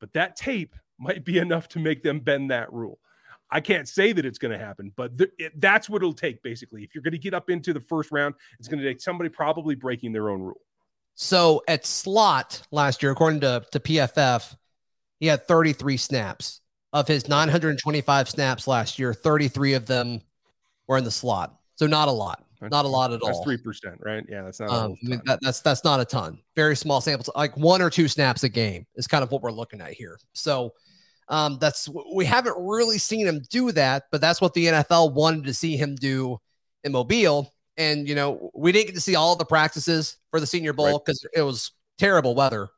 But 0.00 0.12
that 0.12 0.36
tape 0.36 0.74
might 0.98 1.24
be 1.24 1.38
enough 1.38 1.68
to 1.68 1.78
make 1.78 2.02
them 2.02 2.20
bend 2.20 2.50
that 2.50 2.72
rule. 2.72 2.98
I 3.50 3.60
can't 3.60 3.86
say 3.86 4.12
that 4.12 4.24
it's 4.24 4.38
going 4.38 4.58
to 4.58 4.64
happen, 4.64 4.92
but 4.96 5.16
th- 5.16 5.30
it, 5.38 5.60
that's 5.60 5.88
what 5.88 5.98
it'll 6.02 6.12
take 6.12 6.42
basically. 6.42 6.82
If 6.82 6.94
you're 6.94 7.02
going 7.02 7.12
to 7.12 7.18
get 7.18 7.32
up 7.32 7.48
into 7.48 7.72
the 7.72 7.80
first 7.80 8.10
round, 8.10 8.34
it's 8.58 8.66
going 8.66 8.80
to 8.80 8.86
take 8.86 9.00
somebody 9.00 9.30
probably 9.30 9.76
breaking 9.76 10.12
their 10.12 10.30
own 10.30 10.40
rule. 10.42 10.60
So 11.14 11.62
at 11.68 11.86
slot 11.86 12.62
last 12.72 13.02
year, 13.02 13.12
according 13.12 13.40
to, 13.40 13.64
to 13.70 13.80
PFF, 13.80 14.56
he 15.20 15.28
had 15.28 15.46
33 15.46 15.96
snaps 15.96 16.60
of 16.96 17.06
his 17.06 17.28
925 17.28 18.28
snaps 18.28 18.66
last 18.66 18.98
year, 18.98 19.12
33 19.12 19.74
of 19.74 19.84
them 19.84 20.22
were 20.86 20.96
in 20.96 21.04
the 21.04 21.10
slot. 21.10 21.54
So 21.74 21.86
not 21.86 22.08
a 22.08 22.12
lot. 22.12 22.42
That's, 22.58 22.70
not 22.70 22.86
a 22.86 22.88
lot 22.88 23.12
at 23.12 23.20
all. 23.20 23.44
Three 23.44 23.58
percent, 23.58 23.98
right? 24.00 24.24
Yeah, 24.26 24.42
that's 24.42 24.60
not. 24.60 24.70
Um, 24.70 24.96
I 25.04 25.08
mean, 25.08 25.22
that, 25.26 25.40
that's 25.42 25.60
that's 25.60 25.84
not 25.84 26.00
a 26.00 26.06
ton. 26.06 26.38
Very 26.54 26.74
small 26.74 27.02
samples, 27.02 27.28
like 27.36 27.54
one 27.54 27.82
or 27.82 27.90
two 27.90 28.08
snaps 28.08 28.44
a 28.44 28.48
game 28.48 28.86
is 28.94 29.06
kind 29.06 29.22
of 29.22 29.30
what 29.30 29.42
we're 29.42 29.52
looking 29.52 29.82
at 29.82 29.92
here. 29.92 30.18
So 30.32 30.72
um, 31.28 31.58
that's 31.60 31.86
we 32.14 32.24
haven't 32.24 32.56
really 32.58 32.96
seen 32.96 33.26
him 33.26 33.42
do 33.50 33.72
that, 33.72 34.04
but 34.10 34.22
that's 34.22 34.40
what 34.40 34.54
the 34.54 34.64
NFL 34.66 35.12
wanted 35.12 35.44
to 35.44 35.52
see 35.52 35.76
him 35.76 35.96
do 35.96 36.38
in 36.82 36.92
Mobile. 36.92 37.52
And 37.76 38.08
you 38.08 38.14
know, 38.14 38.50
we 38.54 38.72
didn't 38.72 38.86
get 38.86 38.94
to 38.94 39.02
see 39.02 39.16
all 39.16 39.36
the 39.36 39.44
practices 39.44 40.16
for 40.30 40.40
the 40.40 40.46
Senior 40.46 40.72
Bowl 40.72 40.98
because 40.98 41.22
right. 41.26 41.42
it 41.42 41.44
was 41.44 41.72
terrible 41.98 42.34
weather. 42.34 42.70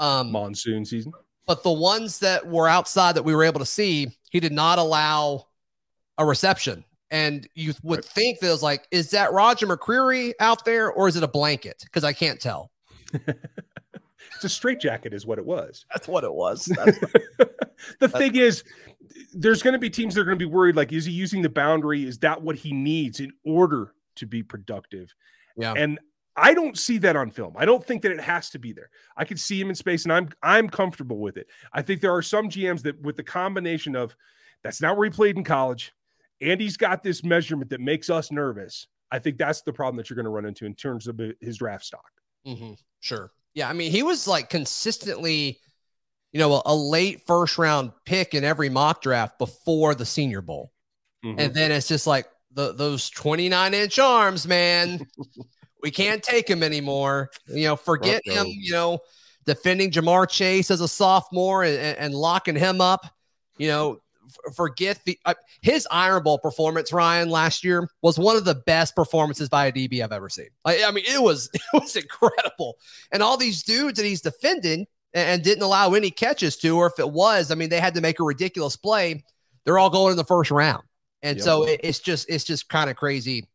Um, 0.00 0.32
Monsoon 0.32 0.84
season 0.84 1.12
but 1.46 1.62
the 1.62 1.72
ones 1.72 2.20
that 2.20 2.46
were 2.46 2.68
outside 2.68 3.16
that 3.16 3.24
we 3.24 3.34
were 3.34 3.44
able 3.44 3.60
to 3.60 3.66
see, 3.66 4.08
he 4.30 4.40
did 4.40 4.52
not 4.52 4.78
allow 4.78 5.46
a 6.18 6.24
reception. 6.24 6.84
And 7.10 7.48
you 7.54 7.74
would 7.82 7.98
right. 7.98 8.04
think 8.04 8.38
that 8.40 8.48
it 8.48 8.50
was 8.50 8.62
like, 8.62 8.86
is 8.90 9.10
that 9.10 9.32
Roger 9.32 9.66
McCreary 9.66 10.32
out 10.38 10.64
there 10.64 10.92
or 10.92 11.08
is 11.08 11.16
it 11.16 11.24
a 11.24 11.28
blanket? 11.28 11.82
Because 11.84 12.04
I 12.04 12.12
can't 12.12 12.40
tell. 12.40 12.70
it's 13.12 14.44
a 14.44 14.48
straitjacket, 14.48 15.12
is 15.12 15.26
what 15.26 15.38
it 15.38 15.44
was. 15.44 15.84
That's 15.92 16.06
what 16.06 16.22
it 16.22 16.32
was. 16.32 16.64
the 17.98 18.08
thing 18.08 18.36
is, 18.36 18.62
there's 19.34 19.62
going 19.62 19.72
to 19.72 19.78
be 19.78 19.90
teams 19.90 20.14
that 20.14 20.20
are 20.20 20.24
going 20.24 20.38
to 20.38 20.44
be 20.44 20.50
worried 20.50 20.76
like, 20.76 20.92
is 20.92 21.04
he 21.04 21.12
using 21.12 21.42
the 21.42 21.48
boundary? 21.48 22.04
Is 22.04 22.18
that 22.18 22.40
what 22.40 22.56
he 22.56 22.72
needs 22.72 23.18
in 23.18 23.32
order 23.44 23.92
to 24.16 24.26
be 24.26 24.42
productive? 24.42 25.12
Yeah. 25.56 25.74
And 25.76 25.98
I 26.36 26.54
don't 26.54 26.78
see 26.78 26.98
that 26.98 27.16
on 27.16 27.30
film. 27.30 27.54
I 27.56 27.64
don't 27.64 27.84
think 27.84 28.02
that 28.02 28.12
it 28.12 28.20
has 28.20 28.50
to 28.50 28.58
be 28.58 28.72
there. 28.72 28.90
I 29.16 29.24
can 29.24 29.36
see 29.36 29.60
him 29.60 29.68
in 29.68 29.74
space 29.74 30.04
and 30.04 30.12
I'm 30.12 30.28
I'm 30.42 30.68
comfortable 30.68 31.18
with 31.18 31.36
it. 31.36 31.46
I 31.72 31.82
think 31.82 32.00
there 32.00 32.14
are 32.14 32.22
some 32.22 32.48
GMs 32.48 32.82
that 32.82 33.00
with 33.00 33.16
the 33.16 33.22
combination 33.22 33.96
of 33.96 34.14
that's 34.62 34.80
not 34.80 34.96
where 34.96 35.06
he 35.06 35.10
played 35.10 35.36
in 35.36 35.44
college 35.44 35.92
and 36.40 36.60
he's 36.60 36.76
got 36.76 37.02
this 37.02 37.24
measurement 37.24 37.70
that 37.70 37.80
makes 37.80 38.10
us 38.10 38.30
nervous. 38.30 38.86
I 39.10 39.18
think 39.18 39.38
that's 39.38 39.62
the 39.62 39.72
problem 39.72 39.96
that 39.96 40.08
you're 40.08 40.14
going 40.14 40.24
to 40.24 40.30
run 40.30 40.44
into 40.44 40.66
in 40.66 40.74
terms 40.74 41.06
of 41.06 41.20
his 41.40 41.58
draft 41.58 41.84
stock. 41.84 42.10
Mm-hmm. 42.46 42.74
Sure. 43.00 43.32
Yeah. 43.54 43.68
I 43.68 43.72
mean, 43.72 43.90
he 43.90 44.02
was 44.02 44.28
like 44.28 44.48
consistently, 44.48 45.58
you 46.32 46.38
know, 46.38 46.54
a, 46.54 46.62
a, 46.66 46.74
late 46.74 47.26
first 47.26 47.58
round 47.58 47.92
pick 48.06 48.34
in 48.34 48.44
every 48.44 48.68
mock 48.68 49.02
draft 49.02 49.38
before 49.38 49.94
the 49.94 50.06
Senior 50.06 50.40
Bowl. 50.40 50.72
Mm-hmm. 51.24 51.40
And 51.40 51.54
then 51.54 51.72
it's 51.72 51.88
just 51.88 52.06
like 52.06 52.26
the, 52.52 52.72
those 52.72 53.10
29 53.10 53.74
inch 53.74 53.98
arms, 53.98 54.46
man. 54.46 55.00
We 55.82 55.90
can't 55.90 56.22
take 56.22 56.48
him 56.48 56.62
anymore. 56.62 57.30
You 57.46 57.64
know, 57.64 57.76
forget 57.76 58.22
him, 58.24 58.46
you 58.48 58.72
know, 58.72 59.00
defending 59.46 59.90
Ja'Marr 59.90 60.28
Chase 60.28 60.70
as 60.70 60.80
a 60.80 60.88
sophomore 60.88 61.64
and, 61.64 61.78
and 61.98 62.14
locking 62.14 62.56
him 62.56 62.80
up. 62.80 63.06
You 63.58 63.68
know, 63.68 64.00
forget 64.54 65.00
the 65.04 65.18
uh, 65.24 65.34
his 65.62 65.86
Iron 65.90 66.22
Bowl 66.22 66.38
performance, 66.38 66.92
Ryan, 66.92 67.30
last 67.30 67.64
year 67.64 67.88
was 68.02 68.18
one 68.18 68.36
of 68.36 68.44
the 68.44 68.54
best 68.54 68.94
performances 68.94 69.48
by 69.48 69.66
a 69.66 69.72
DB 69.72 70.02
I've 70.02 70.12
ever 70.12 70.28
seen. 70.28 70.48
I, 70.64 70.84
I 70.84 70.90
mean, 70.90 71.04
it 71.06 71.22
was 71.22 71.50
it 71.54 71.62
was 71.72 71.96
incredible. 71.96 72.76
And 73.12 73.22
all 73.22 73.36
these 73.36 73.62
dudes 73.62 73.98
that 73.98 74.06
he's 74.06 74.20
defending 74.20 74.86
and, 75.14 75.28
and 75.28 75.42
didn't 75.42 75.62
allow 75.62 75.94
any 75.94 76.10
catches 76.10 76.56
to, 76.58 76.76
or 76.76 76.86
if 76.86 76.98
it 76.98 77.10
was, 77.10 77.50
I 77.50 77.54
mean, 77.54 77.70
they 77.70 77.80
had 77.80 77.94
to 77.94 78.00
make 78.00 78.20
a 78.20 78.24
ridiculous 78.24 78.76
play. 78.76 79.24
They're 79.64 79.78
all 79.78 79.90
going 79.90 80.12
in 80.12 80.16
the 80.16 80.24
first 80.24 80.50
round. 80.50 80.84
And 81.22 81.36
yep. 81.36 81.44
so 81.44 81.64
it, 81.64 81.80
it's 81.82 81.98
just 81.98 82.30
it's 82.30 82.44
just 82.44 82.68
kind 82.68 82.90
of 82.90 82.96
crazy. 82.96 83.46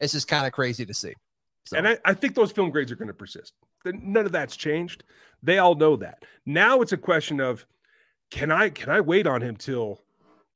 It's 0.00 0.12
just 0.12 0.28
kind 0.28 0.46
of 0.46 0.52
crazy 0.52 0.84
to 0.84 0.94
see. 0.94 1.14
So. 1.64 1.76
And 1.76 1.86
I, 1.86 1.98
I, 2.04 2.14
think 2.14 2.34
those 2.34 2.50
film 2.50 2.70
grades 2.70 2.90
are 2.90 2.96
going 2.96 3.08
to 3.08 3.14
persist. 3.14 3.52
None 3.84 4.26
of 4.26 4.32
that's 4.32 4.56
changed. 4.56 5.04
They 5.42 5.58
all 5.58 5.74
know 5.74 5.96
that. 5.96 6.24
Now 6.44 6.80
it's 6.80 6.92
a 6.92 6.96
question 6.96 7.40
of 7.40 7.64
can 8.30 8.50
I 8.50 8.70
can 8.70 8.90
I 8.90 9.00
wait 9.00 9.26
on 9.26 9.42
him 9.42 9.56
till 9.56 10.02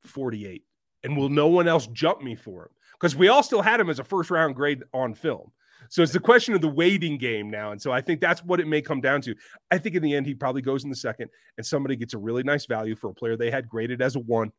48? 0.01 0.63
And 1.03 1.15
will 1.15 1.29
no 1.29 1.47
one 1.47 1.67
else 1.67 1.87
jump 1.87 2.21
me 2.21 2.35
for 2.35 2.63
him? 2.63 2.69
Because 2.99 3.15
we 3.15 3.27
all 3.27 3.43
still 3.43 3.61
had 3.61 3.79
him 3.79 3.89
as 3.89 3.99
a 3.99 4.03
first 4.03 4.31
round 4.31 4.55
grade 4.55 4.83
on 4.93 5.13
film. 5.13 5.51
So 5.89 6.01
it's 6.01 6.11
the 6.11 6.19
question 6.19 6.53
of 6.53 6.61
the 6.61 6.67
waiting 6.67 7.17
game 7.17 7.49
now. 7.49 7.71
And 7.71 7.81
so 7.81 7.91
I 7.91 8.01
think 8.01 8.19
that's 8.19 8.43
what 8.43 8.59
it 8.59 8.67
may 8.67 8.81
come 8.81 8.99
down 8.99 9.21
to. 9.21 9.35
I 9.71 9.77
think 9.77 9.95
in 9.95 10.01
the 10.01 10.15
end, 10.15 10.25
he 10.25 10.33
probably 10.33 10.61
goes 10.61 10.83
in 10.83 10.89
the 10.89 10.95
second 10.95 11.29
and 11.57 11.65
somebody 11.65 11.95
gets 11.95 12.13
a 12.13 12.17
really 12.17 12.43
nice 12.43 12.65
value 12.65 12.95
for 12.95 13.09
a 13.09 13.13
player 13.13 13.37
they 13.37 13.51
had 13.51 13.69
graded 13.69 14.01
as 14.01 14.15
a 14.15 14.19
one. 14.19 14.51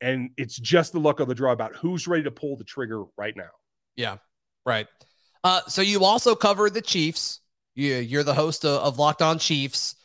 And 0.00 0.30
it's 0.36 0.58
just 0.58 0.92
the 0.92 1.00
luck 1.00 1.20
of 1.20 1.28
the 1.28 1.34
draw 1.34 1.52
about 1.52 1.76
who's 1.76 2.08
ready 2.08 2.24
to 2.24 2.30
pull 2.30 2.56
the 2.56 2.64
trigger 2.64 3.04
right 3.16 3.36
now. 3.36 3.50
Yeah, 3.96 4.16
right. 4.64 4.86
Uh, 5.42 5.60
so 5.68 5.82
you 5.82 6.04
also 6.04 6.34
cover 6.34 6.70
the 6.70 6.82
Chiefs. 6.82 7.40
You, 7.74 7.96
you're 7.96 8.24
the 8.24 8.34
host 8.34 8.64
of, 8.64 8.82
of 8.82 8.98
Locked 8.98 9.22
On 9.22 9.38
Chiefs. 9.38 9.96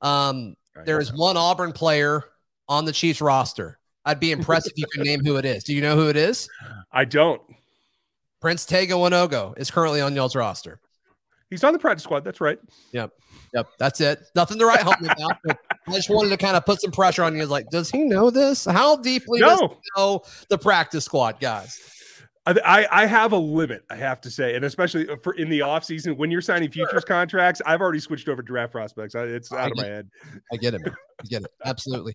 Um, 0.00 0.56
there 0.84 1.00
is 1.00 1.12
one 1.12 1.36
Auburn 1.36 1.72
player 1.72 2.24
on 2.68 2.84
the 2.84 2.92
Chiefs 2.92 3.20
roster. 3.20 3.78
I'd 4.04 4.20
be 4.20 4.32
impressed 4.32 4.66
if 4.66 4.74
you 4.76 4.86
could 4.92 5.04
name 5.04 5.24
who 5.24 5.36
it 5.36 5.44
is. 5.44 5.64
Do 5.64 5.74
you 5.74 5.80
know 5.80 5.96
who 5.96 6.08
it 6.08 6.16
is? 6.16 6.48
I 6.92 7.04
don't. 7.04 7.40
Prince 8.40 8.66
Tega 8.66 8.94
Wanogho 8.94 9.58
is 9.58 9.70
currently 9.70 10.02
on 10.02 10.14
y'all's 10.14 10.36
roster. 10.36 10.78
He's 11.48 11.64
on 11.64 11.72
the 11.72 11.78
practice 11.78 12.04
squad. 12.04 12.24
That's 12.24 12.40
right. 12.40 12.58
Yep. 12.92 13.12
Yep. 13.54 13.66
That's 13.78 14.00
it. 14.00 14.20
Nothing 14.34 14.58
to 14.58 14.66
write 14.66 14.80
home 14.80 14.96
about. 15.00 15.36
I 15.46 15.92
just 15.92 16.10
wanted 16.10 16.30
to 16.30 16.36
kind 16.36 16.56
of 16.56 16.66
put 16.66 16.80
some 16.80 16.90
pressure 16.90 17.22
on 17.22 17.36
you. 17.36 17.46
Like, 17.46 17.70
does 17.70 17.90
he 17.90 18.04
know 18.04 18.30
this? 18.30 18.64
How 18.64 18.96
deeply 18.96 19.40
no. 19.40 19.48
does 19.48 19.60
he 19.60 19.76
know 19.96 20.22
the 20.50 20.58
practice 20.58 21.04
squad, 21.04 21.40
guys? 21.40 21.80
I, 22.46 22.86
I 22.90 23.06
have 23.06 23.32
a 23.32 23.38
limit, 23.38 23.84
I 23.88 23.96
have 23.96 24.20
to 24.22 24.30
say, 24.30 24.54
and 24.54 24.64
especially 24.66 25.06
for 25.22 25.32
in 25.34 25.48
the 25.48 25.62
off 25.62 25.82
season 25.84 26.16
when 26.18 26.30
you're 26.30 26.42
signing 26.42 26.70
futures 26.70 26.92
sure. 26.92 27.00
contracts, 27.00 27.62
I've 27.64 27.80
already 27.80 28.00
switched 28.00 28.28
over 28.28 28.42
to 28.42 28.46
draft 28.46 28.72
prospects. 28.72 29.14
It's 29.14 29.50
out 29.50 29.70
of 29.70 29.78
my 29.78 29.84
head. 29.84 30.10
I 30.52 30.56
get 30.56 30.74
it. 30.74 30.82
Man. 30.84 30.94
I 31.20 31.26
get 31.26 31.42
it. 31.42 31.50
Absolutely, 31.64 32.14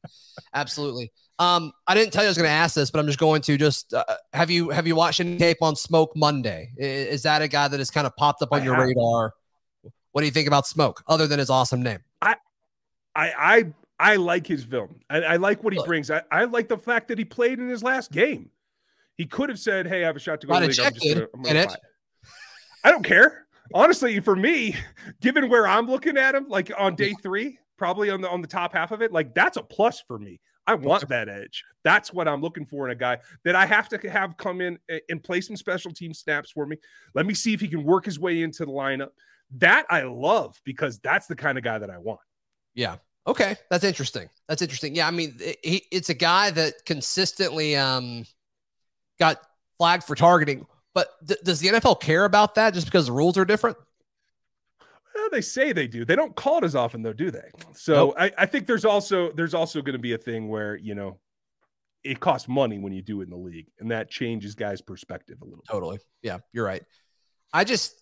absolutely. 0.54 1.12
Um, 1.40 1.72
I 1.88 1.96
didn't 1.96 2.14
tell 2.14 2.22
you 2.22 2.28
I 2.28 2.30
was 2.30 2.38
going 2.38 2.48
to 2.48 2.54
ask 2.54 2.76
this, 2.76 2.92
but 2.92 3.00
I'm 3.00 3.08
just 3.08 3.18
going 3.18 3.42
to 3.44 3.58
just 3.58 3.94
uh, 3.94 4.04
have 4.34 4.52
you 4.52 4.70
have 4.70 4.86
you 4.86 4.96
watched 4.96 5.20
any 5.20 5.38
tape 5.38 5.62
on 5.62 5.76
Smoke 5.76 6.12
Monday? 6.16 6.74
Is, 6.78 7.08
is 7.08 7.24
that 7.24 7.42
a 7.42 7.48
guy 7.48 7.68
that 7.68 7.80
has 7.80 7.90
kind 7.90 8.06
of 8.06 8.16
popped 8.16 8.44
up 8.44 8.50
on 8.52 8.62
I 8.62 8.66
your 8.66 8.76
have. 8.76 8.86
radar? 8.86 9.34
What 10.12 10.22
do 10.22 10.26
you 10.26 10.32
think 10.32 10.48
about 10.48 10.68
Smoke, 10.68 11.04
other 11.08 11.28
than 11.28 11.40
his 11.40 11.50
awesome 11.50 11.82
name? 11.82 12.00
I, 12.22 12.36
I, 13.16 13.32
I, 13.38 13.66
I 14.00 14.16
like 14.16 14.46
his 14.46 14.64
film. 14.64 15.00
I, 15.10 15.22
I 15.22 15.36
like 15.38 15.64
what 15.64 15.74
he 15.74 15.82
brings. 15.86 16.10
I, 16.10 16.24
I 16.32 16.46
like 16.46 16.68
the 16.68 16.78
fact 16.78 17.08
that 17.10 17.18
he 17.18 17.26
played 17.26 17.60
in 17.60 17.70
his 17.70 17.84
last 17.84 18.12
game. 18.12 18.50
He 19.20 19.26
could 19.26 19.50
have 19.50 19.60
said, 19.60 19.86
"Hey, 19.86 20.04
I 20.04 20.08
have 20.08 20.16
a 20.16 20.20
shot 20.20 20.40
to 20.40 20.48
go 20.48 20.54
to 20.54 20.62
the 20.62 20.68
league. 20.68 20.80
I'm 20.80 20.94
just 20.94 21.14
gonna, 21.14 21.28
gonna 21.44 21.76
I 22.86 22.90
don't 22.90 23.04
care. 23.04 23.48
Honestly, 23.74 24.18
for 24.22 24.34
me, 24.34 24.78
given 25.20 25.50
where 25.50 25.68
I'm 25.68 25.88
looking 25.88 26.16
at 26.16 26.36
him, 26.36 26.48
like 26.48 26.72
on 26.78 26.96
day 26.96 27.14
three, 27.22 27.60
probably 27.78 28.10
on 28.12 28.22
the 28.22 28.30
on 28.30 28.42
the 28.42 28.48
top 28.48 28.72
half 28.72 28.92
of 28.92 29.02
it, 29.02 29.12
like 29.12 29.36
that's 29.36 29.58
a 29.58 29.62
plus 29.62 30.02
for 30.08 30.18
me. 30.18 30.40
I 30.66 30.76
want 30.76 31.10
that 31.10 31.28
edge. 31.28 31.66
That's 31.84 32.14
what 32.14 32.30
I'm 32.30 32.40
looking 32.40 32.66
for 32.66 32.86
in 32.86 32.94
a 32.94 32.96
guy 32.96 33.18
that 33.44 33.56
I 33.56 33.66
have 33.66 33.90
to 33.90 34.10
have 34.10 34.38
come 34.38 34.62
in 34.62 34.80
and 35.10 35.22
play 35.22 35.42
some 35.42 35.58
special 35.58 35.92
team 35.92 36.14
snaps 36.14 36.52
for 36.52 36.66
me. 36.66 36.78
Let 37.14 37.26
me 37.26 37.34
see 37.34 37.54
if 37.54 37.60
he 37.60 37.68
can 37.68 37.84
work 37.84 38.06
his 38.06 38.22
way 38.22 38.42
into 38.42 38.66
the 38.66 38.72
lineup. 38.72 39.10
That 39.58 39.86
I 39.90 40.04
love 40.04 40.62
because 40.64 40.98
that's 41.00 41.28
the 41.28 41.36
kind 41.36 41.58
of 41.58 41.66
guy 41.66 41.78
that 41.78 41.90
I 41.90 41.98
want. 41.98 42.22
Yeah. 42.74 42.96
Okay, 43.28 43.58
that's 43.70 43.84
interesting. 43.84 44.30
That's 44.48 44.62
interesting. 44.62 44.96
Yeah, 44.96 45.10
I 45.10 45.12
mean, 45.12 45.36
it, 45.42 45.84
it's 45.92 46.10
a 46.10 46.14
guy 46.14 46.52
that 46.52 46.86
consistently 46.86 47.76
um 47.76 48.24
got 49.20 49.42
flagged 49.78 50.04
for 50.04 50.16
targeting. 50.16 50.66
But 50.94 51.10
th- 51.28 51.40
does 51.44 51.60
the 51.60 51.70
NFL 51.70 52.02
care 52.02 52.26
about 52.26 52.56
that 52.56 52.74
just 52.74 52.86
because 52.86 53.08
the 53.08 53.12
rules 53.12 53.38
are 53.38 53.46
different? 53.46 53.78
Well, 55.16 55.30
they 55.32 55.42
say 55.42 55.74
they 55.74 55.88
do. 55.88 56.06
They 56.06 56.16
don't 56.16 56.36
call 56.36 56.60
it 56.60 56.64
as 56.64 56.76
often 56.76 57.02
though, 57.02 57.14
do 57.14 57.32
they? 57.32 57.50
So 57.74 57.94
nope. 57.94 58.16
I, 58.18 58.32
I 58.38 58.46
think 58.46 58.68
there's 58.68 58.86
also 58.86 59.32
there's 59.32 59.54
also 59.54 59.82
going 59.82 59.94
to 59.94 60.00
be 60.00 60.14
a 60.14 60.18
thing 60.18 60.48
where 60.48 60.76
you 60.76 60.96
know 60.96 61.20
it 62.04 62.20
costs 62.20 62.48
money 62.48 62.80
when 62.80 62.94
you 62.94 63.02
do 63.02 63.22
it 63.22 63.26
in 63.26 63.30
the 63.30 63.38
league, 63.38 63.68
and 63.80 63.92
that 63.92 64.10
changes 64.10 64.56
guys' 64.56 64.82
perspective 64.82 65.38
a 65.42 65.46
little. 65.46 65.64
Totally. 65.70 65.98
Bit. 65.98 66.06
Yeah, 66.24 66.38
you're 66.54 66.66
right. 66.66 66.84
I 67.52 67.64
just 67.64 68.02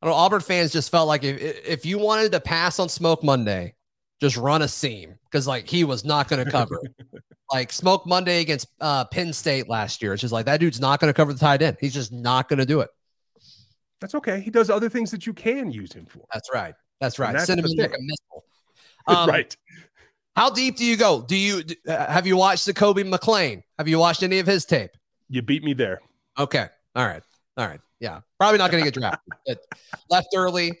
I 0.00 0.06
don't 0.06 0.14
know. 0.14 0.18
Auburn 0.18 0.40
fans 0.40 0.72
just 0.72 0.90
felt 0.90 1.08
like 1.08 1.24
if 1.24 1.40
if 1.66 1.86
you 1.86 1.98
wanted 1.98 2.32
to 2.32 2.40
pass 2.40 2.78
on 2.78 2.88
Smoke 2.88 3.22
Monday, 3.22 3.74
just 4.20 4.36
run 4.36 4.62
a 4.62 4.68
seam 4.68 5.18
because 5.24 5.46
like 5.46 5.68
he 5.68 5.84
was 5.84 6.04
not 6.04 6.28
going 6.28 6.44
to 6.44 6.50
cover. 6.50 6.80
like 7.52 7.72
Smoke 7.72 8.06
Monday 8.06 8.40
against 8.40 8.68
uh, 8.80 9.04
Penn 9.06 9.32
State 9.32 9.68
last 9.68 10.02
year. 10.02 10.12
It's 10.12 10.20
just 10.20 10.32
like 10.32 10.46
that 10.46 10.60
dude's 10.60 10.80
not 10.80 11.00
going 11.00 11.08
to 11.08 11.16
cover 11.16 11.32
the 11.32 11.38
tight 11.38 11.62
end. 11.62 11.76
He's 11.80 11.94
just 11.94 12.12
not 12.12 12.48
going 12.48 12.58
to 12.58 12.66
do 12.66 12.80
it. 12.80 12.90
That's 14.00 14.14
okay. 14.14 14.40
He 14.40 14.50
does 14.50 14.70
other 14.70 14.88
things 14.88 15.10
that 15.10 15.26
you 15.26 15.32
can 15.32 15.70
use 15.70 15.92
him 15.92 16.06
for. 16.06 16.24
That's 16.32 16.48
right. 16.52 16.74
That's 17.00 17.18
right. 17.18 17.32
That's 17.32 17.46
Send 17.46 17.60
him 17.60 17.66
like 17.76 17.90
a 17.90 18.00
missile. 18.00 18.44
Um, 19.06 19.30
right. 19.30 19.56
How 20.36 20.50
deep 20.50 20.76
do 20.76 20.84
you 20.84 20.96
go? 20.96 21.22
Do 21.22 21.34
you 21.34 21.62
uh, 21.88 22.12
have 22.12 22.26
you 22.26 22.36
watched 22.36 22.68
Zakoby 22.68 23.02
McClain? 23.02 23.62
Have 23.78 23.88
you 23.88 23.98
watched 23.98 24.22
any 24.22 24.38
of 24.38 24.46
his 24.46 24.66
tape? 24.66 24.90
You 25.30 25.40
beat 25.40 25.64
me 25.64 25.72
there. 25.72 26.00
Okay. 26.38 26.66
All 26.94 27.06
right. 27.06 27.22
All 27.56 27.66
right. 27.66 27.80
Yeah. 27.98 28.20
Probably 28.38 28.58
not 28.58 28.70
going 28.70 28.84
to 28.84 28.90
get 28.90 29.00
drafted. 29.00 29.58
left 30.10 30.28
early. 30.36 30.78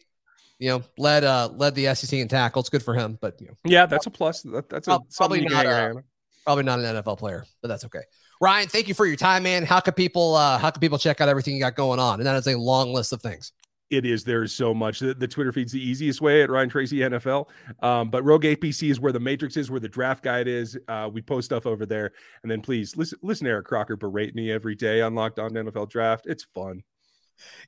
You 0.58 0.68
know, 0.68 0.82
led 0.98 1.24
uh 1.24 1.48
led 1.56 1.74
the 1.74 1.94
SEC 1.94 2.12
in 2.18 2.28
tackles. 2.28 2.68
Good 2.68 2.82
for 2.82 2.94
him. 2.94 3.18
But 3.20 3.40
you 3.40 3.48
know, 3.48 3.54
yeah, 3.64 3.86
that's 3.86 4.06
a 4.06 4.10
plus. 4.10 4.42
That, 4.42 4.68
that's 4.68 4.86
a 4.86 5.00
probably 5.16 5.40
not. 5.46 5.64
A, 5.64 6.04
probably 6.44 6.64
not 6.64 6.80
an 6.80 6.96
NFL 6.96 7.18
player, 7.18 7.44
but 7.62 7.68
that's 7.68 7.84
okay. 7.84 8.02
Ryan, 8.40 8.68
thank 8.68 8.88
you 8.88 8.94
for 8.94 9.06
your 9.06 9.16
time, 9.16 9.42
man. 9.42 9.64
How 9.64 9.80
can 9.80 9.94
people 9.94 10.34
uh 10.34 10.58
how 10.58 10.70
can 10.70 10.80
people 10.80 10.98
check 10.98 11.20
out 11.20 11.28
everything 11.28 11.54
you 11.54 11.60
got 11.60 11.74
going 11.74 12.00
on? 12.00 12.20
And 12.20 12.26
that 12.26 12.36
is 12.36 12.46
a 12.46 12.56
long 12.56 12.92
list 12.92 13.12
of 13.12 13.20
things. 13.20 13.52
It 13.90 14.06
is. 14.06 14.22
There's 14.22 14.52
so 14.52 14.72
much. 14.72 15.00
The, 15.00 15.14
the, 15.14 15.26
Twitter 15.26 15.50
feed's 15.50 15.72
the 15.72 15.84
easiest 15.84 16.20
way 16.20 16.42
at 16.42 16.50
Ryan 16.50 16.68
Tracy 16.68 16.98
NFL. 16.98 17.48
Um, 17.82 18.08
but 18.08 18.22
Rogue 18.22 18.44
APC 18.44 18.88
is 18.88 19.00
where 19.00 19.10
the 19.10 19.18
matrix 19.18 19.56
is, 19.56 19.68
where 19.68 19.80
the 19.80 19.88
draft 19.88 20.22
guide 20.22 20.46
is. 20.46 20.78
Uh, 20.86 21.10
we 21.12 21.20
post 21.20 21.46
stuff 21.46 21.66
over 21.66 21.84
there. 21.84 22.12
And 22.44 22.50
then 22.50 22.62
please 22.62 22.96
listen, 22.96 23.18
listen 23.20 23.46
to 23.46 23.50
Eric 23.50 23.66
Crocker 23.66 23.96
berate 23.96 24.36
me 24.36 24.52
every 24.52 24.76
day 24.76 25.00
on 25.00 25.16
Locked 25.16 25.40
On 25.40 25.50
NFL 25.50 25.90
Draft. 25.90 26.26
It's 26.28 26.46
fun. 26.54 26.84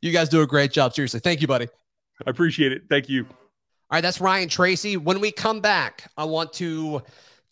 You 0.00 0.12
guys 0.12 0.28
do 0.28 0.42
a 0.42 0.46
great 0.46 0.70
job. 0.70 0.94
Seriously. 0.94 1.18
Thank 1.18 1.40
you, 1.40 1.48
buddy. 1.48 1.66
I 2.24 2.30
appreciate 2.30 2.70
it. 2.70 2.82
Thank 2.88 3.08
you. 3.08 3.24
All 3.24 3.36
right. 3.90 4.00
That's 4.00 4.20
Ryan 4.20 4.48
Tracy. 4.48 4.96
When 4.96 5.18
we 5.18 5.32
come 5.32 5.60
back, 5.60 6.08
I 6.16 6.24
want 6.24 6.52
to 6.54 7.02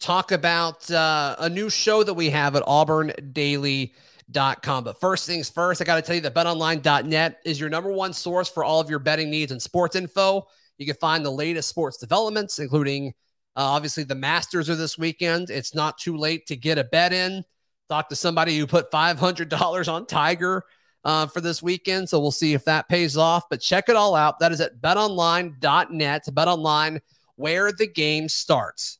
talk 0.00 0.32
about 0.32 0.90
uh, 0.90 1.36
a 1.38 1.48
new 1.48 1.70
show 1.70 2.02
that 2.02 2.14
we 2.14 2.30
have 2.30 2.56
at 2.56 2.64
auburndaily.com. 2.64 4.84
But 4.84 5.00
first 5.00 5.26
things 5.26 5.50
first, 5.50 5.80
I 5.80 5.84
got 5.84 5.94
to 5.96 6.02
tell 6.02 6.16
you 6.16 6.22
that 6.22 6.34
betonline.net 6.34 7.38
is 7.44 7.60
your 7.60 7.68
number 7.68 7.92
one 7.92 8.12
source 8.12 8.48
for 8.48 8.64
all 8.64 8.80
of 8.80 8.90
your 8.90 8.98
betting 8.98 9.30
needs 9.30 9.52
and 9.52 9.62
sports 9.62 9.94
info. 9.94 10.48
You 10.78 10.86
can 10.86 10.96
find 10.96 11.24
the 11.24 11.30
latest 11.30 11.68
sports 11.68 11.98
developments, 11.98 12.58
including 12.58 13.12
uh, 13.56 13.62
obviously 13.62 14.04
the 14.04 14.14
Masters 14.14 14.70
are 14.70 14.76
this 14.76 14.96
weekend. 14.96 15.50
It's 15.50 15.74
not 15.74 15.98
too 15.98 16.16
late 16.16 16.46
to 16.46 16.56
get 16.56 16.78
a 16.78 16.84
bet 16.84 17.12
in. 17.12 17.44
Talk 17.90 18.08
to 18.08 18.16
somebody 18.16 18.56
who 18.56 18.66
put 18.66 18.90
$500 18.90 19.92
on 19.92 20.06
Tiger 20.06 20.64
uh, 21.04 21.26
for 21.26 21.42
this 21.42 21.62
weekend. 21.62 22.08
So 22.08 22.18
we'll 22.20 22.30
see 22.30 22.54
if 22.54 22.64
that 22.64 22.88
pays 22.88 23.18
off. 23.18 23.50
But 23.50 23.60
check 23.60 23.90
it 23.90 23.96
all 23.96 24.14
out. 24.14 24.38
That 24.38 24.52
is 24.52 24.60
at 24.60 24.80
betonline.net. 24.80 26.24
BetOnline, 26.32 27.00
where 27.34 27.72
the 27.72 27.88
game 27.88 28.28
starts. 28.28 28.99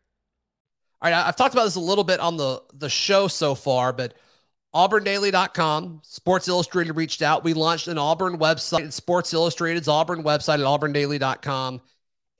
All 1.01 1.09
right, 1.09 1.25
I've 1.25 1.35
talked 1.35 1.55
about 1.55 1.63
this 1.63 1.75
a 1.75 1.79
little 1.79 2.03
bit 2.03 2.19
on 2.19 2.37
the, 2.37 2.61
the 2.75 2.89
show 2.89 3.27
so 3.27 3.55
far, 3.55 3.91
but 3.91 4.13
auburndaily.com, 4.75 6.01
Sports 6.03 6.47
Illustrated 6.47 6.93
reached 6.93 7.23
out. 7.23 7.43
We 7.43 7.53
launched 7.53 7.87
an 7.87 7.97
Auburn 7.97 8.37
website, 8.37 8.93
Sports 8.93 9.33
Illustrated's 9.33 9.87
Auburn 9.87 10.23
website 10.23 10.59
at 10.59 10.59
auburndaily.com. 10.59 11.81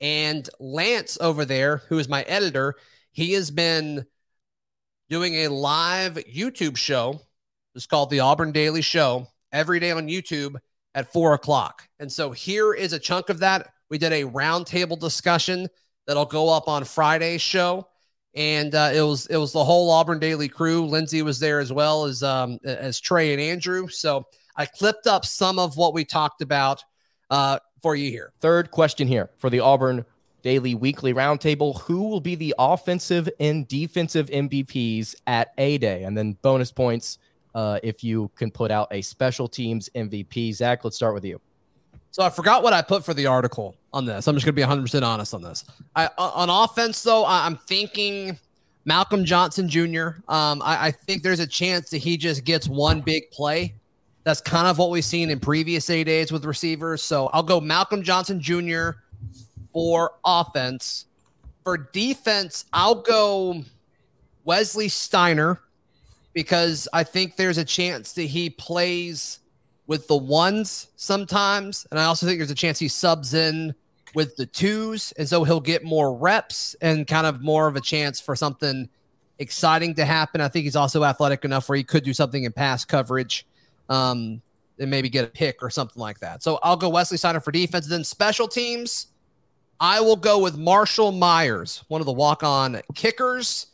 And 0.00 0.48
Lance 0.60 1.18
over 1.20 1.44
there, 1.44 1.78
who 1.88 1.98
is 1.98 2.08
my 2.08 2.22
editor, 2.22 2.76
he 3.10 3.32
has 3.32 3.50
been 3.50 4.06
doing 5.10 5.34
a 5.34 5.48
live 5.48 6.14
YouTube 6.14 6.76
show. 6.76 7.20
It's 7.74 7.86
called 7.86 8.10
the 8.10 8.20
Auburn 8.20 8.52
Daily 8.52 8.82
Show 8.82 9.26
every 9.50 9.80
day 9.80 9.90
on 9.90 10.06
YouTube 10.06 10.56
at 10.94 11.12
four 11.12 11.34
o'clock. 11.34 11.88
And 11.98 12.10
so 12.10 12.30
here 12.30 12.74
is 12.74 12.92
a 12.92 12.98
chunk 12.98 13.28
of 13.28 13.40
that. 13.40 13.72
We 13.90 13.98
did 13.98 14.12
a 14.12 14.24
roundtable 14.24 14.98
discussion 14.98 15.68
that'll 16.06 16.26
go 16.26 16.48
up 16.48 16.68
on 16.68 16.84
Friday's 16.84 17.42
show 17.42 17.88
and 18.34 18.74
uh, 18.74 18.90
it 18.94 19.02
was 19.02 19.26
it 19.26 19.36
was 19.36 19.52
the 19.52 19.64
whole 19.64 19.90
Auburn 19.90 20.18
Daily 20.18 20.48
crew. 20.48 20.86
Lindsay 20.86 21.22
was 21.22 21.38
there 21.38 21.60
as 21.60 21.72
well 21.72 22.04
as 22.04 22.22
um, 22.22 22.58
as 22.64 23.00
Trey 23.00 23.32
and 23.32 23.40
Andrew. 23.40 23.88
So 23.88 24.26
I 24.56 24.66
clipped 24.66 25.06
up 25.06 25.24
some 25.24 25.58
of 25.58 25.76
what 25.76 25.94
we 25.94 26.04
talked 26.04 26.42
about 26.42 26.82
uh, 27.30 27.58
for 27.82 27.94
you 27.94 28.10
here. 28.10 28.32
Third 28.40 28.70
question 28.70 29.06
here 29.06 29.30
for 29.36 29.50
the 29.50 29.60
Auburn 29.60 30.04
Daily 30.42 30.74
Weekly 30.74 31.12
Roundtable: 31.12 31.80
Who 31.82 32.04
will 32.04 32.20
be 32.20 32.34
the 32.34 32.54
offensive 32.58 33.28
and 33.38 33.68
defensive 33.68 34.28
MVPs 34.28 35.14
at 35.26 35.52
A 35.58 35.78
Day? 35.78 36.04
And 36.04 36.16
then 36.16 36.38
bonus 36.42 36.72
points 36.72 37.18
uh, 37.54 37.80
if 37.82 38.02
you 38.02 38.30
can 38.36 38.50
put 38.50 38.70
out 38.70 38.88
a 38.92 39.02
special 39.02 39.46
teams 39.46 39.90
MVP. 39.94 40.54
Zac, 40.54 40.84
let's 40.84 40.96
start 40.96 41.14
with 41.14 41.24
you. 41.24 41.40
So 42.12 42.22
I 42.22 42.30
forgot 42.30 42.62
what 42.62 42.72
I 42.72 42.82
put 42.82 43.04
for 43.04 43.14
the 43.14 43.26
article 43.26 43.74
on 43.92 44.04
this. 44.04 44.28
I'm 44.28 44.36
just 44.36 44.44
going 44.44 44.54
to 44.54 44.60
be 44.60 44.66
100% 44.66 45.02
honest 45.02 45.34
on 45.34 45.42
this. 45.42 45.64
I, 45.96 46.08
on 46.18 46.50
offense, 46.50 47.02
though, 47.02 47.24
I'm 47.26 47.56
thinking 47.56 48.38
Malcolm 48.84 49.24
Johnson 49.24 49.68
Jr. 49.68 50.20
Um, 50.28 50.62
I, 50.62 50.86
I, 50.86 50.90
think 50.90 51.22
there's 51.22 51.40
a 51.40 51.46
chance 51.46 51.90
that 51.90 51.98
he 51.98 52.16
just 52.16 52.44
gets 52.44 52.68
one 52.68 53.00
big 53.00 53.30
play. 53.30 53.74
That's 54.24 54.40
kind 54.40 54.68
of 54.68 54.78
what 54.78 54.90
we've 54.90 55.04
seen 55.04 55.30
in 55.30 55.40
previous 55.40 55.88
A 55.88 56.04
days 56.04 56.30
with 56.30 56.44
receivers. 56.44 57.02
So 57.02 57.28
I'll 57.28 57.42
go 57.42 57.60
Malcolm 57.60 58.02
Johnson 58.02 58.40
Jr. 58.40 58.90
for 59.72 60.12
offense. 60.24 61.06
For 61.64 61.76
defense, 61.78 62.66
I'll 62.72 62.96
go. 62.96 63.64
Wesley 64.44 64.88
Steiner 64.88 65.60
because 66.32 66.88
I 66.92 67.04
think 67.04 67.36
there's 67.36 67.58
a 67.58 67.64
chance 67.64 68.12
that 68.14 68.22
he 68.22 68.50
plays 68.50 69.40
with 69.86 70.06
the 70.08 70.16
ones 70.16 70.88
sometimes. 70.96 71.86
And 71.90 71.98
I 71.98 72.04
also 72.04 72.26
think 72.26 72.38
there's 72.38 72.50
a 72.50 72.54
chance 72.54 72.78
he 72.78 72.88
subs 72.88 73.34
in 73.34 73.74
with 74.14 74.36
the 74.36 74.46
twos. 74.46 75.12
And 75.12 75.28
so 75.28 75.44
he'll 75.44 75.60
get 75.60 75.84
more 75.84 76.14
reps 76.14 76.76
and 76.80 77.06
kind 77.06 77.26
of 77.26 77.42
more 77.42 77.66
of 77.66 77.76
a 77.76 77.80
chance 77.80 78.20
for 78.20 78.36
something 78.36 78.88
exciting 79.38 79.94
to 79.94 80.04
happen. 80.04 80.40
I 80.40 80.48
think 80.48 80.64
he's 80.64 80.76
also 80.76 81.04
athletic 81.04 81.44
enough 81.44 81.68
where 81.68 81.76
he 81.76 81.84
could 81.84 82.04
do 82.04 82.12
something 82.12 82.44
in 82.44 82.52
pass 82.52 82.84
coverage 82.84 83.46
um, 83.88 84.40
and 84.78 84.90
maybe 84.90 85.08
get 85.08 85.24
a 85.24 85.28
pick 85.28 85.62
or 85.62 85.70
something 85.70 86.00
like 86.00 86.20
that. 86.20 86.42
So 86.42 86.58
I'll 86.62 86.76
go 86.76 86.88
Wesley 86.88 87.16
Steiner 87.16 87.40
for 87.40 87.52
defense. 87.52 87.86
Then 87.88 88.04
special 88.04 88.48
teams, 88.48 89.08
I 89.80 90.00
will 90.00 90.16
go 90.16 90.38
with 90.38 90.56
Marshall 90.56 91.12
Myers, 91.12 91.84
one 91.88 92.00
of 92.00 92.06
the 92.06 92.12
walk 92.12 92.42
on 92.42 92.80
kickers. 92.94 93.66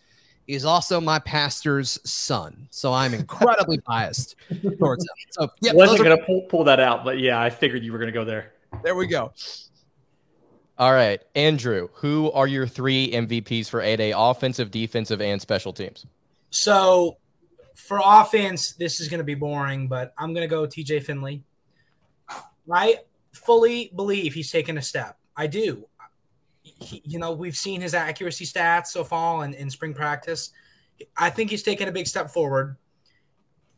He's 0.48 0.64
also 0.64 0.98
my 0.98 1.18
pastor's 1.18 2.00
son, 2.10 2.68
so 2.70 2.94
I'm 2.94 3.12
incredibly 3.12 3.78
biased 3.86 4.34
towards 4.78 5.04
him. 5.04 5.10
So, 5.28 5.50
yeah, 5.60 5.74
wasn't 5.74 6.02
going 6.02 6.18
to 6.18 6.24
pull, 6.24 6.40
pull 6.48 6.64
that 6.64 6.80
out, 6.80 7.04
but 7.04 7.18
yeah, 7.18 7.38
I 7.38 7.50
figured 7.50 7.84
you 7.84 7.92
were 7.92 7.98
going 7.98 8.10
to 8.10 8.18
go 8.18 8.24
there. 8.24 8.54
There 8.82 8.94
we 8.94 9.06
go. 9.06 9.34
All 10.78 10.94
right, 10.94 11.20
Andrew, 11.34 11.90
who 11.92 12.32
are 12.32 12.46
your 12.46 12.66
three 12.66 13.12
MVPs 13.12 13.68
for 13.68 13.82
A 13.82 13.94
Day 13.96 14.14
offensive, 14.16 14.70
defensive, 14.70 15.20
and 15.20 15.38
special 15.38 15.74
teams? 15.74 16.06
So, 16.48 17.18
for 17.74 18.00
offense, 18.02 18.72
this 18.72 19.00
is 19.00 19.10
going 19.10 19.18
to 19.18 19.24
be 19.24 19.34
boring, 19.34 19.86
but 19.86 20.14
I'm 20.16 20.32
going 20.32 20.48
to 20.48 20.50
go 20.50 20.66
TJ 20.66 21.02
Finley. 21.02 21.42
I 22.72 23.00
fully 23.34 23.92
believe 23.94 24.32
he's 24.32 24.50
taken 24.50 24.78
a 24.78 24.82
step. 24.82 25.18
I 25.36 25.46
do 25.46 25.86
he, 26.80 27.02
you 27.04 27.18
know, 27.18 27.32
we've 27.32 27.56
seen 27.56 27.80
his 27.80 27.94
accuracy 27.94 28.44
stats 28.44 28.88
so 28.88 29.04
far 29.04 29.44
in, 29.44 29.54
in 29.54 29.70
spring 29.70 29.94
practice. 29.94 30.50
I 31.16 31.30
think 31.30 31.50
he's 31.50 31.62
taken 31.62 31.88
a 31.88 31.92
big 31.92 32.06
step 32.06 32.30
forward. 32.30 32.76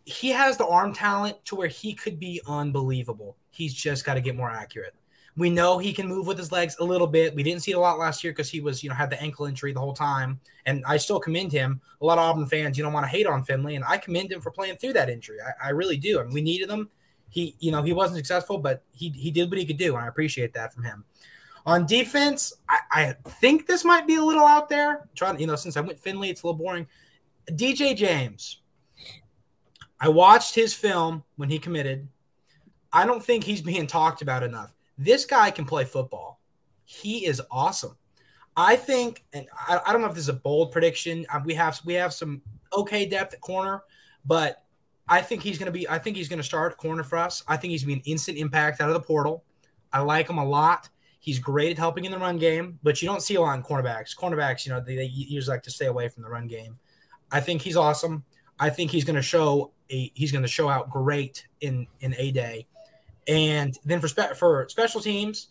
He 0.05 0.31
has 0.31 0.57
the 0.57 0.67
arm 0.67 0.93
talent 0.93 1.45
to 1.47 1.55
where 1.55 1.69
he 1.69 1.95
could 1.95 2.19
be 2.19 2.41
unbelievable. 2.47 3.37
He's 3.51 3.75
just 3.75 4.05
got 4.05 4.15
to 4.15 4.21
get 4.21 4.37
more 4.37 4.51
accurate. 4.51 4.95
We 5.37 5.49
know 5.49 5.79
he 5.79 5.93
can 5.93 6.09
move 6.09 6.27
with 6.27 6.37
his 6.37 6.51
legs 6.51 6.77
a 6.81 6.85
little 6.85 7.07
bit. 7.07 7.35
We 7.35 7.43
didn't 7.43 7.63
see 7.63 7.71
it 7.71 7.77
a 7.77 7.81
lot 7.81 7.99
last 7.99 8.25
year 8.25 8.33
because 8.33 8.51
he 8.51 8.61
was, 8.61 8.83
you 8.83 8.89
know, 8.89 8.97
had 8.97 9.11
the 9.11 9.23
ankle 9.23 9.47
injury 9.47 9.73
the 9.73 9.81
whole 9.81 9.95
time. 9.95 10.41
And 10.67 10.83
I 10.87 10.97
still 10.97 11.21
commend 11.21 11.53
him. 11.53 11.81
A 12.01 12.05
lot 12.05 12.19
of 12.19 12.25
Auburn 12.25 12.47
fans, 12.47 12.77
you 12.77 12.85
don't 12.85 12.93
want 12.93 13.05
to 13.05 13.11
hate 13.11 13.27
on 13.27 13.45
Finley, 13.45 13.77
and 13.77 13.85
I 13.87 13.97
commend 13.97 14.33
him 14.33 14.41
for 14.41 14.51
playing 14.51 14.77
through 14.77 14.95
that 14.95 15.09
injury. 15.09 15.39
I, 15.41 15.69
I 15.69 15.71
really 15.71 15.97
do. 15.97 16.21
I 16.21 16.25
mean, 16.25 16.35
we 16.35 16.43
needed 16.43 16.69
him. 16.69 16.91
He, 17.29 17.55
you 17.61 17.71
know, 17.71 17.83
he 17.83 17.93
wasn't 17.93 18.17
successful, 18.17 18.59
but 18.59 18.83
he 18.93 19.11
he 19.11 19.31
did 19.31 19.49
what 19.51 19.59
he 19.59 19.65
could 19.65 19.77
do, 19.77 19.95
and 19.95 20.05
I 20.05 20.09
appreciate 20.09 20.53
that 20.55 20.75
from 20.75 20.83
him. 20.83 21.05
On 21.67 21.87
defense, 21.87 22.53
I, 22.69 22.79
I 22.91 23.15
think 23.41 23.67
this 23.67 23.85
might 23.85 24.07
be 24.07 24.17
a 24.17 24.25
little 24.25 24.45
out 24.45 24.69
there. 24.69 25.09
trying, 25.15 25.39
you 25.41 25.47
know, 25.47 25.57
since 25.57 25.77
I 25.77 25.81
went 25.81 25.99
Finley, 25.99 26.31
it's 26.31 26.43
a 26.43 26.47
little 26.47 26.59
boring. 26.59 26.87
DJ 27.51 27.97
James. 27.97 28.61
I 30.01 30.09
watched 30.09 30.55
his 30.55 30.73
film 30.73 31.25
when 31.37 31.51
he 31.51 31.59
committed. 31.59 32.09
I 32.93 33.07
don't 33.07 33.25
think 33.25 33.45
he's 33.45 33.63
being 33.63 33.87
talked 33.87 34.23
about 34.23 34.43
enough. 34.43 34.75
This 34.97 35.25
guy 35.25 35.51
can 35.51 35.65
play 35.65 35.85
football. 35.85 36.41
He 36.85 37.27
is 37.27 37.41
awesome. 37.51 37.97
I 38.57 38.77
think, 38.77 39.25
and 39.33 39.47
I, 39.57 39.81
I 39.87 39.93
don't 39.93 40.01
know 40.01 40.09
if 40.09 40.15
this 40.15 40.25
is 40.25 40.29
a 40.29 40.35
bold 40.35 40.73
prediction. 40.73 41.25
Uh, 41.33 41.41
we 41.45 41.55
have 41.55 41.81
we 41.85 41.95
have 41.95 42.13
some 42.13 42.43
okay 42.73 43.07
depth 43.07 43.33
at 43.33 43.41
corner, 43.41 43.83
but 44.25 44.65
I 45.09 45.23
think 45.23 45.43
he's 45.43 45.57
going 45.57 45.67
to 45.67 45.73
be. 45.73 45.89
I 45.89 45.99
think 45.99 46.17
he's 46.17 46.29
going 46.29 46.41
to 46.41 46.45
start 46.45 46.77
corner 46.77 47.03
for 47.03 47.17
us. 47.17 47.45
I 47.47 47.57
think 47.57 47.71
he's 47.71 47.85
going 47.85 47.99
to 47.99 48.03
be 48.05 48.11
an 48.11 48.13
instant 48.13 48.39
impact 48.39 48.81
out 48.81 48.89
of 48.89 48.95
the 48.95 49.01
portal. 49.01 49.45
I 49.93 50.01
like 50.01 50.29
him 50.29 50.39
a 50.39 50.45
lot. 50.45 50.89
He's 51.21 51.39
great 51.39 51.71
at 51.71 51.79
helping 51.79 52.07
in 52.07 52.13
the 52.13 52.19
run 52.19 52.39
game, 52.39 52.79
but 52.83 53.01
you 53.01 53.07
don't 53.07 53.23
see 53.23 53.35
a 53.35 53.41
lot 53.41 53.55
in 53.55 53.63
cornerbacks. 53.63 54.17
Cornerbacks, 54.17 54.65
you 54.65 54.73
know, 54.73 54.81
they, 54.81 54.97
they 54.97 55.05
usually 55.05 55.55
like 55.55 55.63
to 55.65 55.71
stay 55.71 55.87
away 55.87 56.09
from 56.09 56.23
the 56.23 56.31
run 56.31 56.47
game. 56.47 56.79
I 57.31 57.41
think 57.41 57.61
he's 57.61 57.77
awesome. 57.77 58.25
I 58.59 58.71
think 58.71 58.91
he's 58.91 59.05
going 59.05 59.17
to 59.17 59.23
show 59.23 59.73
a 59.91 60.11
he's 60.15 60.33
going 60.33 60.43
to 60.43 60.49
show 60.49 60.69
out 60.69 60.91
great 60.91 61.47
in 61.61 61.87
in 62.01 62.15
a 62.19 62.31
day. 62.31 62.67
And 63.29 63.79
then 63.85 64.01
for 64.01 64.09
spe- 64.09 64.35
for 64.35 64.67
special 64.71 65.01
teams, 65.01 65.49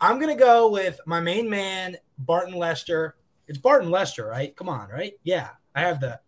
I'm 0.00 0.18
going 0.18 0.36
to 0.36 0.40
go 0.40 0.68
with 0.68 1.00
my 1.06 1.20
main 1.20 1.48
man 1.48 1.96
Barton 2.18 2.54
Lester. 2.54 3.16
It's 3.46 3.58
Barton 3.58 3.90
Lester, 3.90 4.26
right? 4.26 4.54
Come 4.56 4.68
on, 4.68 4.88
right? 4.90 5.14
Yeah, 5.22 5.50
I 5.74 5.80
have 5.80 6.00
the. 6.00 6.20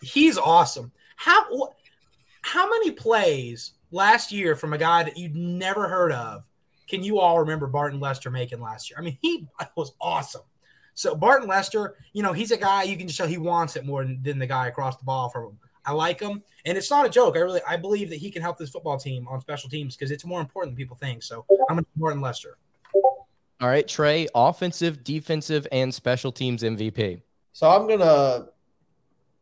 He's 0.00 0.38
awesome. 0.38 0.92
How 1.16 1.44
how 2.42 2.68
many 2.68 2.90
plays 2.90 3.72
last 3.90 4.32
year 4.32 4.56
from 4.56 4.72
a 4.72 4.78
guy 4.78 5.02
that 5.02 5.16
you'd 5.16 5.36
never 5.36 5.88
heard 5.88 6.12
of 6.12 6.44
can 6.88 7.02
you 7.02 7.18
all 7.18 7.40
remember 7.40 7.66
Barton 7.66 8.00
Lester 8.00 8.30
making 8.30 8.60
last 8.60 8.90
year? 8.90 8.98
I 8.98 9.02
mean, 9.02 9.18
he 9.20 9.46
was 9.76 9.92
awesome. 10.00 10.42
So 10.94 11.14
Barton 11.14 11.48
Lester, 11.48 11.96
you 12.12 12.22
know, 12.22 12.32
he's 12.32 12.52
a 12.52 12.56
guy 12.56 12.84
you 12.84 12.96
can 12.96 13.06
just 13.06 13.18
tell 13.18 13.26
he 13.26 13.38
wants 13.38 13.76
it 13.76 13.84
more 13.84 14.04
than, 14.04 14.22
than 14.22 14.38
the 14.38 14.46
guy 14.46 14.68
across 14.68 14.96
the 14.96 15.04
ball 15.04 15.28
from 15.28 15.44
him. 15.44 15.58
I 15.86 15.92
like 15.92 16.18
him, 16.18 16.42
and 16.64 16.78
it's 16.78 16.90
not 16.90 17.04
a 17.04 17.10
joke. 17.10 17.36
I 17.36 17.40
really 17.40 17.60
I 17.68 17.76
believe 17.76 18.08
that 18.08 18.16
he 18.16 18.30
can 18.30 18.40
help 18.40 18.56
this 18.56 18.70
football 18.70 18.96
team 18.96 19.28
on 19.28 19.40
special 19.42 19.68
teams 19.68 19.96
because 19.96 20.10
it's 20.10 20.24
more 20.24 20.40
important 20.40 20.72
than 20.72 20.76
people 20.82 20.96
think. 20.96 21.22
So 21.22 21.44
I'm 21.68 21.76
going 21.76 21.84
to 21.84 21.90
Barton 21.96 22.22
Lester. 22.22 22.56
All 23.60 23.68
right, 23.68 23.86
Trey, 23.86 24.26
offensive, 24.34 25.04
defensive, 25.04 25.66
and 25.70 25.92
special 25.94 26.32
teams 26.32 26.62
MVP. 26.62 27.20
So 27.52 27.68
I'm 27.70 27.86
going 27.86 28.00
to 28.00 28.48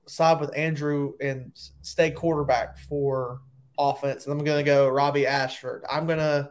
side 0.07 0.41
with 0.41 0.57
Andrew 0.57 1.15
and 1.21 1.53
stay 1.83 2.11
quarterback 2.11 2.79
for 2.79 3.41
offense. 3.79 4.27
And 4.27 4.33
I'm 4.33 4.45
going 4.45 4.59
to 4.59 4.69
go 4.69 4.89
Robbie 4.89 5.27
Ashford. 5.27 5.85
I'm 5.91 6.07
going 6.07 6.19
to 6.19 6.51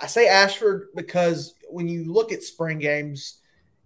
I 0.00 0.06
say 0.06 0.28
Ashford 0.28 0.88
because 0.94 1.54
when 1.68 1.88
you 1.88 2.12
look 2.12 2.32
at 2.32 2.42
spring 2.42 2.78
games, 2.78 3.38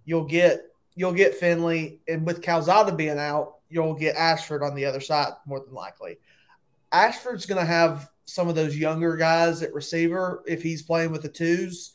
you'll 0.05 0.25
get 0.25 0.67
you'll 0.97 1.13
get 1.13 1.35
Finley, 1.35 2.01
and 2.09 2.25
with 2.25 2.43
Calzada 2.43 2.95
being 2.95 3.19
out, 3.19 3.57
you'll 3.69 3.95
get 3.95 4.17
Ashford 4.17 4.63
on 4.63 4.75
the 4.75 4.85
other 4.85 5.01
side 5.01 5.33
more 5.47 5.61
than 5.61 5.75
likely. 5.75 6.19
Ashford's 6.93 7.47
going 7.47 7.61
to 7.61 7.67
have 7.67 8.11
some 8.27 8.49
of 8.49 8.55
those 8.55 8.77
younger 8.77 9.17
guys 9.17 9.63
at 9.63 9.75
receiver 9.75 10.43
if 10.47 10.63
he's 10.63 10.83
playing 10.83 11.11
with 11.11 11.23
the 11.23 11.29
twos, 11.29 11.95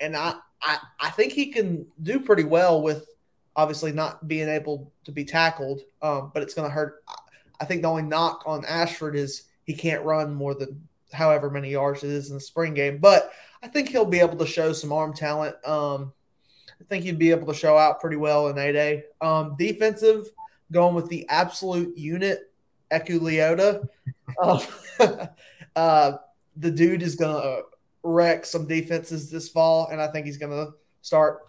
and 0.00 0.16
I, 0.16 0.34
I 0.62 0.78
I 1.00 1.10
think 1.10 1.32
he 1.32 1.46
can 1.46 1.86
do 2.02 2.20
pretty 2.20 2.44
well 2.44 2.82
with 2.82 3.06
obviously 3.56 3.92
not 3.92 4.28
being 4.28 4.48
able 4.48 4.92
to 5.04 5.12
be 5.12 5.24
tackled, 5.24 5.80
um, 6.00 6.30
but 6.32 6.42
it's 6.42 6.54
going 6.54 6.68
to 6.68 6.72
hurt. 6.72 7.02
I 7.60 7.64
think 7.64 7.82
the 7.82 7.88
only 7.88 8.04
knock 8.04 8.44
on 8.46 8.64
Ashford 8.64 9.16
is 9.16 9.44
he 9.64 9.74
can't 9.74 10.04
run 10.04 10.32
more 10.32 10.54
than 10.54 10.88
however 11.12 11.50
many 11.50 11.70
yards 11.70 12.04
it 12.04 12.10
is 12.10 12.28
in 12.28 12.34
the 12.34 12.40
spring 12.40 12.74
game. 12.74 12.98
But 12.98 13.32
I 13.62 13.68
think 13.68 13.88
he'll 13.88 14.04
be 14.04 14.20
able 14.20 14.36
to 14.38 14.46
show 14.46 14.72
some 14.72 14.92
arm 14.92 15.14
talent. 15.14 15.56
Um, 15.66 16.12
I 16.80 16.84
think 16.84 17.04
he'd 17.04 17.18
be 17.18 17.30
able 17.30 17.46
to 17.46 17.58
show 17.58 17.76
out 17.76 18.00
pretty 18.00 18.16
well 18.16 18.48
in 18.48 18.58
A 18.58 18.72
Day. 18.72 19.04
Um, 19.20 19.56
defensive, 19.58 20.26
going 20.70 20.94
with 20.94 21.08
the 21.08 21.28
absolute 21.28 21.96
unit, 21.96 22.52
Eku 22.92 23.18
Leota. 23.20 23.88
Uh, 24.40 24.64
uh, 25.76 26.12
the 26.56 26.70
dude 26.70 27.02
is 27.02 27.14
going 27.14 27.40
to 27.42 27.62
wreck 28.02 28.44
some 28.44 28.66
defenses 28.66 29.30
this 29.30 29.48
fall, 29.48 29.88
and 29.90 30.00
I 30.00 30.08
think 30.08 30.26
he's 30.26 30.38
going 30.38 30.52
to 30.52 30.72
start 31.02 31.40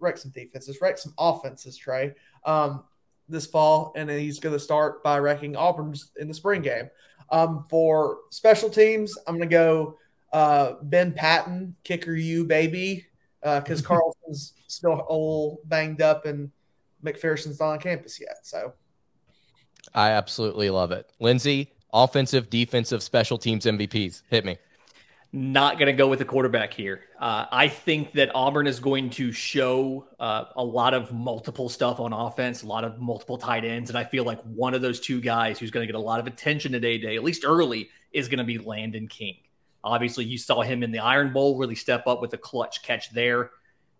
wreck 0.00 0.18
some 0.18 0.32
defenses, 0.32 0.80
wreck 0.80 0.98
some 0.98 1.14
offenses, 1.18 1.76
Trey, 1.76 2.14
um, 2.44 2.84
this 3.28 3.46
fall, 3.46 3.92
and 3.96 4.08
then 4.08 4.18
he's 4.18 4.38
going 4.38 4.52
to 4.52 4.60
start 4.60 5.02
by 5.02 5.18
wrecking 5.18 5.56
Auburn's 5.56 6.10
in 6.18 6.28
the 6.28 6.34
spring 6.34 6.62
game. 6.62 6.90
Um, 7.30 7.64
for 7.68 8.18
special 8.30 8.70
teams, 8.70 9.16
I'm 9.26 9.36
going 9.36 9.48
to 9.48 9.52
go 9.54 9.98
uh, 10.32 10.74
Ben 10.82 11.12
Patton, 11.12 11.74
kicker 11.84 12.14
you, 12.14 12.44
baby, 12.44 13.06
because 13.42 13.80
uh, 13.80 13.84
Carlson's 13.88 14.54
still 14.66 15.00
all 15.08 15.60
banged 15.66 16.02
up 16.02 16.26
and 16.26 16.50
McPherson's 17.04 17.60
not 17.60 17.70
on 17.70 17.78
campus 17.78 18.20
yet. 18.20 18.38
So 18.42 18.72
I 19.94 20.10
absolutely 20.10 20.70
love 20.70 20.92
it. 20.92 21.10
Lindsay, 21.20 21.72
offensive, 21.92 22.50
defensive, 22.50 23.02
special 23.02 23.38
teams 23.38 23.64
MVPs. 23.64 24.22
Hit 24.28 24.44
me. 24.44 24.58
Not 25.36 25.80
going 25.80 25.86
to 25.86 25.92
go 25.92 26.06
with 26.06 26.20
the 26.20 26.24
quarterback 26.24 26.72
here. 26.72 27.00
Uh, 27.18 27.46
I 27.50 27.66
think 27.66 28.12
that 28.12 28.30
Auburn 28.36 28.68
is 28.68 28.78
going 28.78 29.10
to 29.10 29.32
show 29.32 30.06
uh, 30.20 30.44
a 30.54 30.62
lot 30.62 30.94
of 30.94 31.12
multiple 31.12 31.68
stuff 31.68 31.98
on 31.98 32.12
offense, 32.12 32.62
a 32.62 32.66
lot 32.68 32.84
of 32.84 33.00
multiple 33.00 33.36
tight 33.36 33.64
ends. 33.64 33.90
And 33.90 33.98
I 33.98 34.04
feel 34.04 34.22
like 34.22 34.40
one 34.42 34.74
of 34.74 34.80
those 34.80 35.00
two 35.00 35.20
guys 35.20 35.58
who's 35.58 35.72
going 35.72 35.84
to 35.84 35.92
get 35.92 35.98
a 35.98 36.02
lot 36.02 36.20
of 36.20 36.28
attention 36.28 36.70
today, 36.70 36.98
day, 36.98 37.16
at 37.16 37.24
least 37.24 37.42
early, 37.44 37.90
is 38.12 38.28
going 38.28 38.38
to 38.38 38.44
be 38.44 38.58
Landon 38.58 39.08
King. 39.08 39.38
Obviously, 39.82 40.24
you 40.24 40.38
saw 40.38 40.62
him 40.62 40.84
in 40.84 40.92
the 40.92 41.00
Iron 41.00 41.32
Bowl 41.32 41.58
really 41.58 41.74
step 41.74 42.06
up 42.06 42.22
with 42.22 42.32
a 42.34 42.38
clutch 42.38 42.84
catch 42.84 43.10
there. 43.10 43.50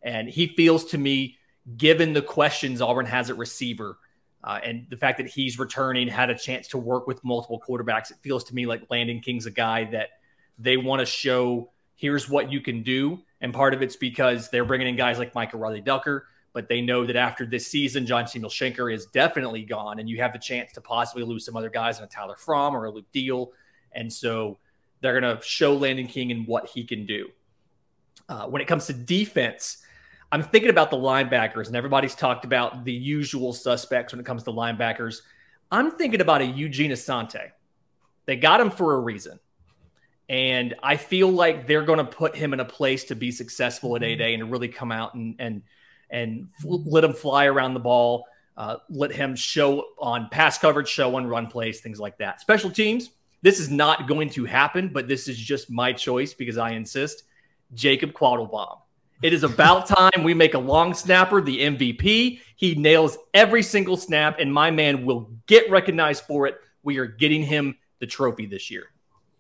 And 0.03 0.29
he 0.29 0.47
feels 0.47 0.85
to 0.85 0.99
me, 0.99 1.37
given 1.77 2.13
the 2.13 2.23
questions 2.23 2.81
Auburn 2.81 3.07
has 3.07 3.29
at 3.29 3.39
receiver, 3.39 3.99
uh, 4.45 4.61
and 4.63 4.87
the 4.89 4.97
fact 4.97 5.19
that 5.19 5.27
he's 5.27 5.59
returning, 5.59 6.07
had 6.07 6.31
a 6.31 6.39
chance 6.39 6.69
to 6.69 6.79
work 6.79 7.09
with 7.09 7.25
multiple 7.25 7.61
quarterbacks, 7.69 8.13
it 8.13 8.19
feels 8.23 8.45
to 8.45 8.55
me 8.55 8.67
like 8.67 8.83
Landon 8.89 9.19
King's 9.19 9.47
a 9.47 9.51
guy 9.51 9.83
that– 9.87 10.11
they 10.59 10.77
want 10.77 11.01
to 11.01 11.07
show 11.07 11.71
here's 11.97 12.29
what 12.29 12.51
you 12.51 12.61
can 12.61 12.83
do. 12.83 13.21
And 13.41 13.53
part 13.53 13.75
of 13.75 13.83
it's 13.83 13.97
because 13.97 14.51
they're 14.51 14.65
bringing 14.65 14.89
in 14.89 14.97
guys 14.97 15.19
like 15.19 15.35
Micah 15.35 15.57
Riley-Ducker, 15.57 16.27
but 16.53 16.69
they 16.69 16.81
know 16.81 17.05
that 17.05 17.17
after 17.17 17.45
this 17.45 17.67
season, 17.67 18.07
John 18.07 18.27
Samuel 18.27 18.51
Shenker 18.51 18.93
is 18.93 19.07
definitely 19.07 19.63
gone, 19.63 19.99
and 19.99 20.09
you 20.09 20.19
have 20.21 20.33
the 20.33 20.39
chance 20.39 20.73
to 20.73 20.81
possibly 20.81 21.25
lose 21.25 21.45
some 21.45 21.57
other 21.57 21.69
guys 21.69 21.99
in 21.99 22.05
a 22.05 22.09
Tyler 22.09 22.37
Fromm 22.37 22.75
or 22.75 22.87
a 22.87 22.91
Luke 22.91 23.11
Deal. 23.13 23.53
And 23.93 24.13
so 24.13 24.59
they're 25.01 25.19
going 25.21 25.37
to 25.37 25.43
show 25.43 25.75
Landon 25.75 26.07
King 26.07 26.31
and 26.31 26.47
what 26.47 26.69
he 26.69 26.85
can 26.85 27.07
do. 27.07 27.29
Uh, 28.29 28.47
when 28.47 28.63
it 28.63 28.69
comes 28.69 28.87
to 28.87 28.93
defense, 28.93 29.79
I'm 30.33 30.43
thinking 30.43 30.71
about 30.71 30.91
the 30.91 30.97
linebackers, 30.97 31.67
and 31.67 31.77
everybody's 31.77 32.15
talked 32.15 32.45
about 32.45 32.85
the 32.85 32.93
usual 32.93 33.53
suspects 33.53 34.13
when 34.13 34.21
it 34.21 34.27
comes 34.27 34.43
to 34.45 34.51
linebackers. 34.51 35.21
I'm 35.71 35.91
thinking 35.91 36.21
about 36.21 36.41
a 36.41 36.47
Eugene 36.47 36.93
Asante. 36.93 37.51
They 38.27 38.37
got 38.37 38.61
him 38.61 38.71
for 38.71 38.95
a 38.95 39.01
reason. 39.01 39.39
And 40.29 40.75
I 40.83 40.97
feel 40.97 41.31
like 41.31 41.67
they're 41.67 41.83
going 41.83 41.99
to 41.99 42.05
put 42.05 42.35
him 42.35 42.53
in 42.53 42.61
a 42.61 42.65
place 42.65 43.05
to 43.05 43.15
be 43.15 43.31
successful 43.31 43.95
at 43.97 44.03
A 44.03 44.17
Day 44.17 44.35
and 44.35 44.41
to 44.41 44.47
really 44.47 44.69
come 44.69 44.91
out 44.91 45.15
and 45.15 45.37
and 45.39 45.63
and 46.11 46.49
let 46.65 47.05
him 47.05 47.13
fly 47.13 47.47
around 47.47 47.75
the 47.75 47.81
ball, 47.81 48.25
uh, 48.57 48.77
let 48.89 49.13
him 49.13 49.35
show 49.35 49.85
on 49.99 50.29
pass 50.31 50.59
coverage, 50.59 50.89
show 50.89 51.17
on 51.17 51.27
run 51.27 51.49
plays, 51.49 51.81
things 51.81 51.99
like 51.99 52.19
that. 52.19 52.41
Special 52.41 52.71
teams, 52.71 53.11
this 53.43 53.61
is 53.61 53.71
not 53.71 54.09
going 54.09 54.31
to 54.31 54.45
happen, 54.45 54.89
but 54.89 55.09
this 55.09 55.29
is 55.29 55.37
just 55.37 55.71
my 55.71 55.93
choice 55.93 56.33
because 56.33 56.57
I 56.57 56.71
insist. 56.71 57.25
Jacob 57.75 58.13
Quattlebaum. 58.13 58.79
It 59.23 59.33
is 59.33 59.43
about 59.43 59.87
time 59.89 60.23
we 60.23 60.35
make 60.35 60.55
a 60.55 60.59
long 60.59 60.95
snapper 60.95 61.41
the 61.41 61.59
MVP. 61.59 62.41
He 62.57 62.75
nails 62.75 63.19
every 63.35 63.63
single 63.63 63.97
snap, 63.97 64.39
and 64.39 64.53
my 64.53 64.71
man 64.71 65.05
will 65.05 65.31
get 65.47 65.69
recognized 65.71 66.25
for 66.25 66.47
it. 66.47 66.57
We 66.83 66.99
are 66.99 67.07
getting 67.07 67.43
him 67.43 67.77
the 67.99 68.07
trophy 68.07 68.47
this 68.47 68.71
year. 68.71 68.87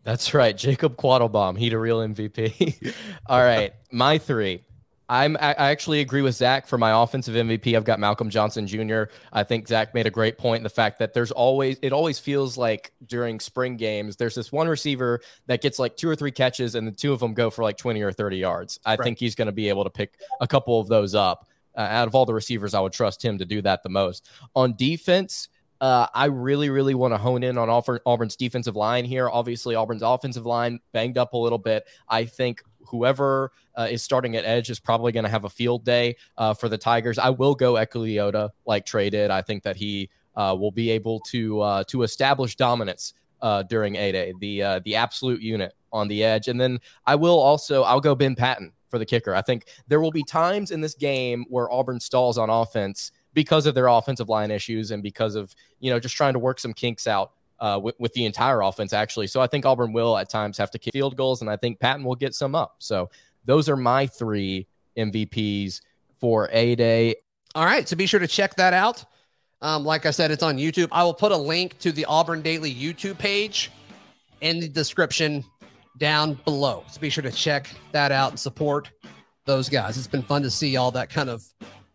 That's 0.04 0.34
right. 0.34 0.56
Jacob 0.56 0.96
Quattlebaum. 0.96 1.58
He 1.58 1.70
a 1.72 1.78
real 1.78 1.98
MVP. 1.98 2.94
All 3.26 3.40
right. 3.40 3.72
My 3.90 4.18
three. 4.18 4.62
I'm 5.08 5.36
I 5.36 5.52
actually 5.52 6.00
agree 6.00 6.22
with 6.22 6.34
Zac 6.34 6.66
for 6.66 6.78
my 6.78 7.02
offensive 7.02 7.34
MVP. 7.34 7.76
I've 7.76 7.84
got 7.84 8.00
Malcolm 8.00 8.30
Johnson 8.30 8.66
Jr. 8.66 9.04
I 9.32 9.42
think 9.42 9.68
Zac 9.68 9.92
made 9.92 10.06
a 10.06 10.10
great 10.10 10.38
point 10.38 10.60
in 10.60 10.62
the 10.62 10.70
fact 10.70 10.98
that 10.98 11.12
there's 11.12 11.30
always 11.30 11.78
it 11.82 11.92
always 11.92 12.18
feels 12.18 12.56
like 12.56 12.92
during 13.06 13.38
spring 13.38 13.76
games 13.76 14.16
there's 14.16 14.34
this 14.34 14.50
one 14.50 14.66
receiver 14.66 15.20
that 15.46 15.60
gets 15.60 15.78
like 15.78 15.96
two 15.96 16.08
or 16.08 16.16
three 16.16 16.30
catches 16.30 16.74
and 16.74 16.86
the 16.86 16.92
two 16.92 17.12
of 17.12 17.20
them 17.20 17.34
go 17.34 17.50
for 17.50 17.62
like 17.62 17.76
20 17.76 18.00
or 18.00 18.12
30 18.12 18.38
yards. 18.38 18.80
I 18.86 18.92
right. 18.92 19.04
think 19.04 19.18
he's 19.18 19.34
going 19.34 19.46
to 19.46 19.52
be 19.52 19.68
able 19.68 19.84
to 19.84 19.90
pick 19.90 20.18
a 20.40 20.46
couple 20.46 20.80
of 20.80 20.88
those 20.88 21.14
up. 21.14 21.48
Uh, 21.76 21.80
out 21.80 22.06
of 22.06 22.14
all 22.14 22.24
the 22.24 22.32
receivers, 22.32 22.72
I 22.72 22.80
would 22.80 22.92
trust 22.92 23.22
him 23.22 23.36
to 23.38 23.44
do 23.44 23.60
that 23.62 23.82
the 23.82 23.88
most. 23.88 24.30
On 24.54 24.74
defense, 24.76 25.48
uh, 25.80 26.06
I 26.14 26.26
really, 26.26 26.70
really 26.70 26.94
want 26.94 27.14
to 27.14 27.18
hone 27.18 27.42
in 27.42 27.58
on 27.58 27.68
Auburn's 28.06 28.36
defensive 28.36 28.76
line 28.76 29.04
here. 29.04 29.28
Obviously, 29.28 29.74
Auburn's 29.74 30.02
offensive 30.02 30.46
line 30.46 30.80
banged 30.92 31.18
up 31.18 31.32
a 31.32 31.36
little 31.36 31.58
bit. 31.58 31.84
I 32.08 32.24
think 32.24 32.62
whoever 32.86 33.52
uh, 33.76 33.88
is 33.90 34.02
starting 34.02 34.36
at 34.36 34.44
edge 34.44 34.70
is 34.70 34.78
probably 34.78 35.12
going 35.12 35.24
to 35.24 35.30
have 35.30 35.44
a 35.44 35.50
field 35.50 35.84
day 35.84 36.16
uh, 36.38 36.54
for 36.54 36.68
the 36.68 36.78
Tigers. 36.78 37.18
I 37.18 37.30
will 37.30 37.54
go 37.54 37.74
Eku 37.74 38.50
like 38.66 38.86
Trey 38.86 39.10
did. 39.10 39.30
I 39.30 39.42
think 39.42 39.62
that 39.64 39.76
he 39.76 40.10
uh, 40.36 40.56
will 40.58 40.72
be 40.72 40.90
able 40.90 41.20
to 41.20 41.60
uh, 41.60 41.84
to 41.84 42.02
establish 42.02 42.56
dominance 42.56 43.14
uh, 43.42 43.62
during 43.64 43.96
A 43.96 44.12
Day, 44.12 44.32
the 44.40 44.80
the 44.84 44.94
absolute 44.94 45.40
unit 45.40 45.74
on 45.92 46.08
the 46.08 46.24
edge. 46.24 46.48
And 46.48 46.60
then 46.60 46.78
I 47.06 47.14
will 47.14 47.38
also 47.38 47.82
I'll 47.82 48.00
go 48.00 48.14
Ben 48.14 48.34
Patton 48.34 48.72
for 48.88 48.98
the 48.98 49.06
kicker. 49.06 49.34
I 49.34 49.42
think 49.42 49.66
there 49.88 50.00
will 50.00 50.12
be 50.12 50.22
times 50.22 50.70
in 50.70 50.80
this 50.80 50.94
game 50.94 51.44
where 51.48 51.70
Auburn 51.70 52.00
stalls 52.00 52.38
on 52.38 52.48
offense 52.48 53.10
because 53.34 53.66
of 53.66 53.74
their 53.74 53.88
offensive 53.88 54.28
line 54.28 54.50
issues 54.50 54.90
and 54.90 55.02
because 55.02 55.34
of 55.34 55.54
you 55.80 55.90
know 55.90 55.98
just 55.98 56.16
trying 56.16 56.32
to 56.32 56.38
work 56.38 56.58
some 56.58 56.72
kinks 56.72 57.06
out 57.06 57.32
uh, 57.60 57.78
with, 57.82 57.94
with, 57.98 58.12
the 58.14 58.24
entire 58.24 58.62
offense 58.62 58.92
actually. 58.92 59.26
So 59.26 59.40
I 59.40 59.46
think 59.46 59.64
Auburn 59.64 59.92
will 59.92 60.16
at 60.16 60.28
times 60.28 60.58
have 60.58 60.70
to 60.72 60.78
kick 60.78 60.92
field 60.92 61.16
goals, 61.16 61.40
and 61.40 61.50
I 61.50 61.56
think 61.56 61.78
Patton 61.78 62.04
will 62.04 62.16
get 62.16 62.34
some 62.34 62.54
up. 62.54 62.76
So 62.78 63.10
those 63.44 63.68
are 63.68 63.76
my 63.76 64.06
three 64.06 64.66
MVPs 64.96 65.80
for 66.18 66.48
a 66.52 66.74
day. 66.74 67.16
All 67.54 67.64
right, 67.64 67.88
so 67.88 67.96
be 67.96 68.06
sure 68.06 68.20
to 68.20 68.26
check 68.26 68.56
that 68.56 68.72
out. 68.72 69.04
Um, 69.62 69.84
like 69.84 70.04
I 70.04 70.10
said, 70.10 70.30
it's 70.30 70.42
on 70.42 70.58
YouTube. 70.58 70.88
I 70.92 71.04
will 71.04 71.14
put 71.14 71.32
a 71.32 71.36
link 71.36 71.78
to 71.78 71.92
the 71.92 72.04
Auburn 72.06 72.42
Daily 72.42 72.74
YouTube 72.74 73.18
page 73.18 73.70
in 74.40 74.60
the 74.60 74.68
description 74.68 75.44
down 75.98 76.34
below. 76.44 76.84
So 76.90 77.00
be 77.00 77.08
sure 77.08 77.22
to 77.22 77.30
check 77.30 77.70
that 77.92 78.12
out 78.12 78.30
and 78.30 78.38
support 78.38 78.90
those 79.46 79.68
guys. 79.68 79.96
It's 79.96 80.06
been 80.06 80.22
fun 80.22 80.42
to 80.42 80.50
see 80.50 80.76
all 80.76 80.90
that 80.90 81.08
kind 81.08 81.30
of 81.30 81.44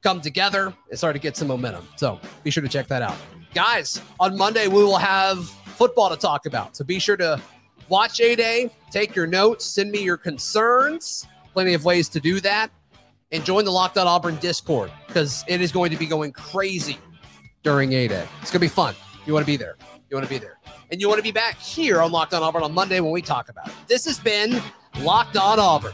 come 0.01 0.21
together 0.21 0.73
and 0.89 0.97
start 0.97 1.15
to 1.15 1.19
get 1.19 1.35
some 1.35 1.47
momentum. 1.47 1.87
So 1.95 2.19
be 2.43 2.51
sure 2.51 2.63
to 2.63 2.69
check 2.69 2.87
that 2.87 3.01
out. 3.01 3.15
Guys, 3.53 4.01
on 4.19 4.37
Monday, 4.37 4.67
we 4.67 4.83
will 4.83 4.97
have 4.97 5.49
football 5.49 6.09
to 6.09 6.15
talk 6.15 6.45
about. 6.45 6.75
So 6.75 6.83
be 6.83 6.99
sure 6.99 7.17
to 7.17 7.41
watch 7.89 8.21
A 8.21 8.35
Day, 8.35 8.69
take 8.91 9.15
your 9.15 9.27
notes, 9.27 9.65
send 9.65 9.91
me 9.91 10.03
your 10.03 10.17
concerns. 10.17 11.27
Plenty 11.53 11.73
of 11.73 11.83
ways 11.83 12.07
to 12.09 12.19
do 12.19 12.39
that. 12.41 12.71
And 13.31 13.43
join 13.43 13.65
the 13.65 13.71
Locked 13.71 13.97
On 13.97 14.07
Auburn 14.07 14.37
Discord 14.37 14.91
because 15.07 15.43
it 15.47 15.61
is 15.61 15.71
going 15.71 15.91
to 15.91 15.97
be 15.97 16.05
going 16.05 16.31
crazy 16.31 16.97
during 17.63 17.93
A 17.93 18.07
Day. 18.07 18.27
It's 18.41 18.51
going 18.51 18.59
to 18.59 18.59
be 18.59 18.67
fun. 18.67 18.95
You 19.25 19.33
want 19.33 19.45
to 19.45 19.51
be 19.51 19.57
there. 19.57 19.75
You 20.09 20.17
want 20.17 20.27
to 20.27 20.33
be 20.33 20.39
there. 20.39 20.57
And 20.91 20.99
you 20.99 21.07
want 21.07 21.19
to 21.19 21.23
be 21.23 21.31
back 21.31 21.57
here 21.57 22.01
on 22.01 22.11
Locked 22.11 22.33
On 22.33 22.41
Auburn 22.41 22.63
on 22.63 22.73
Monday 22.73 22.99
when 22.99 23.11
we 23.11 23.21
talk 23.21 23.49
about 23.49 23.67
it. 23.67 23.73
This 23.87 24.05
has 24.05 24.19
been 24.19 24.59
Locked 25.01 25.37
On 25.37 25.59
Auburn. 25.59 25.93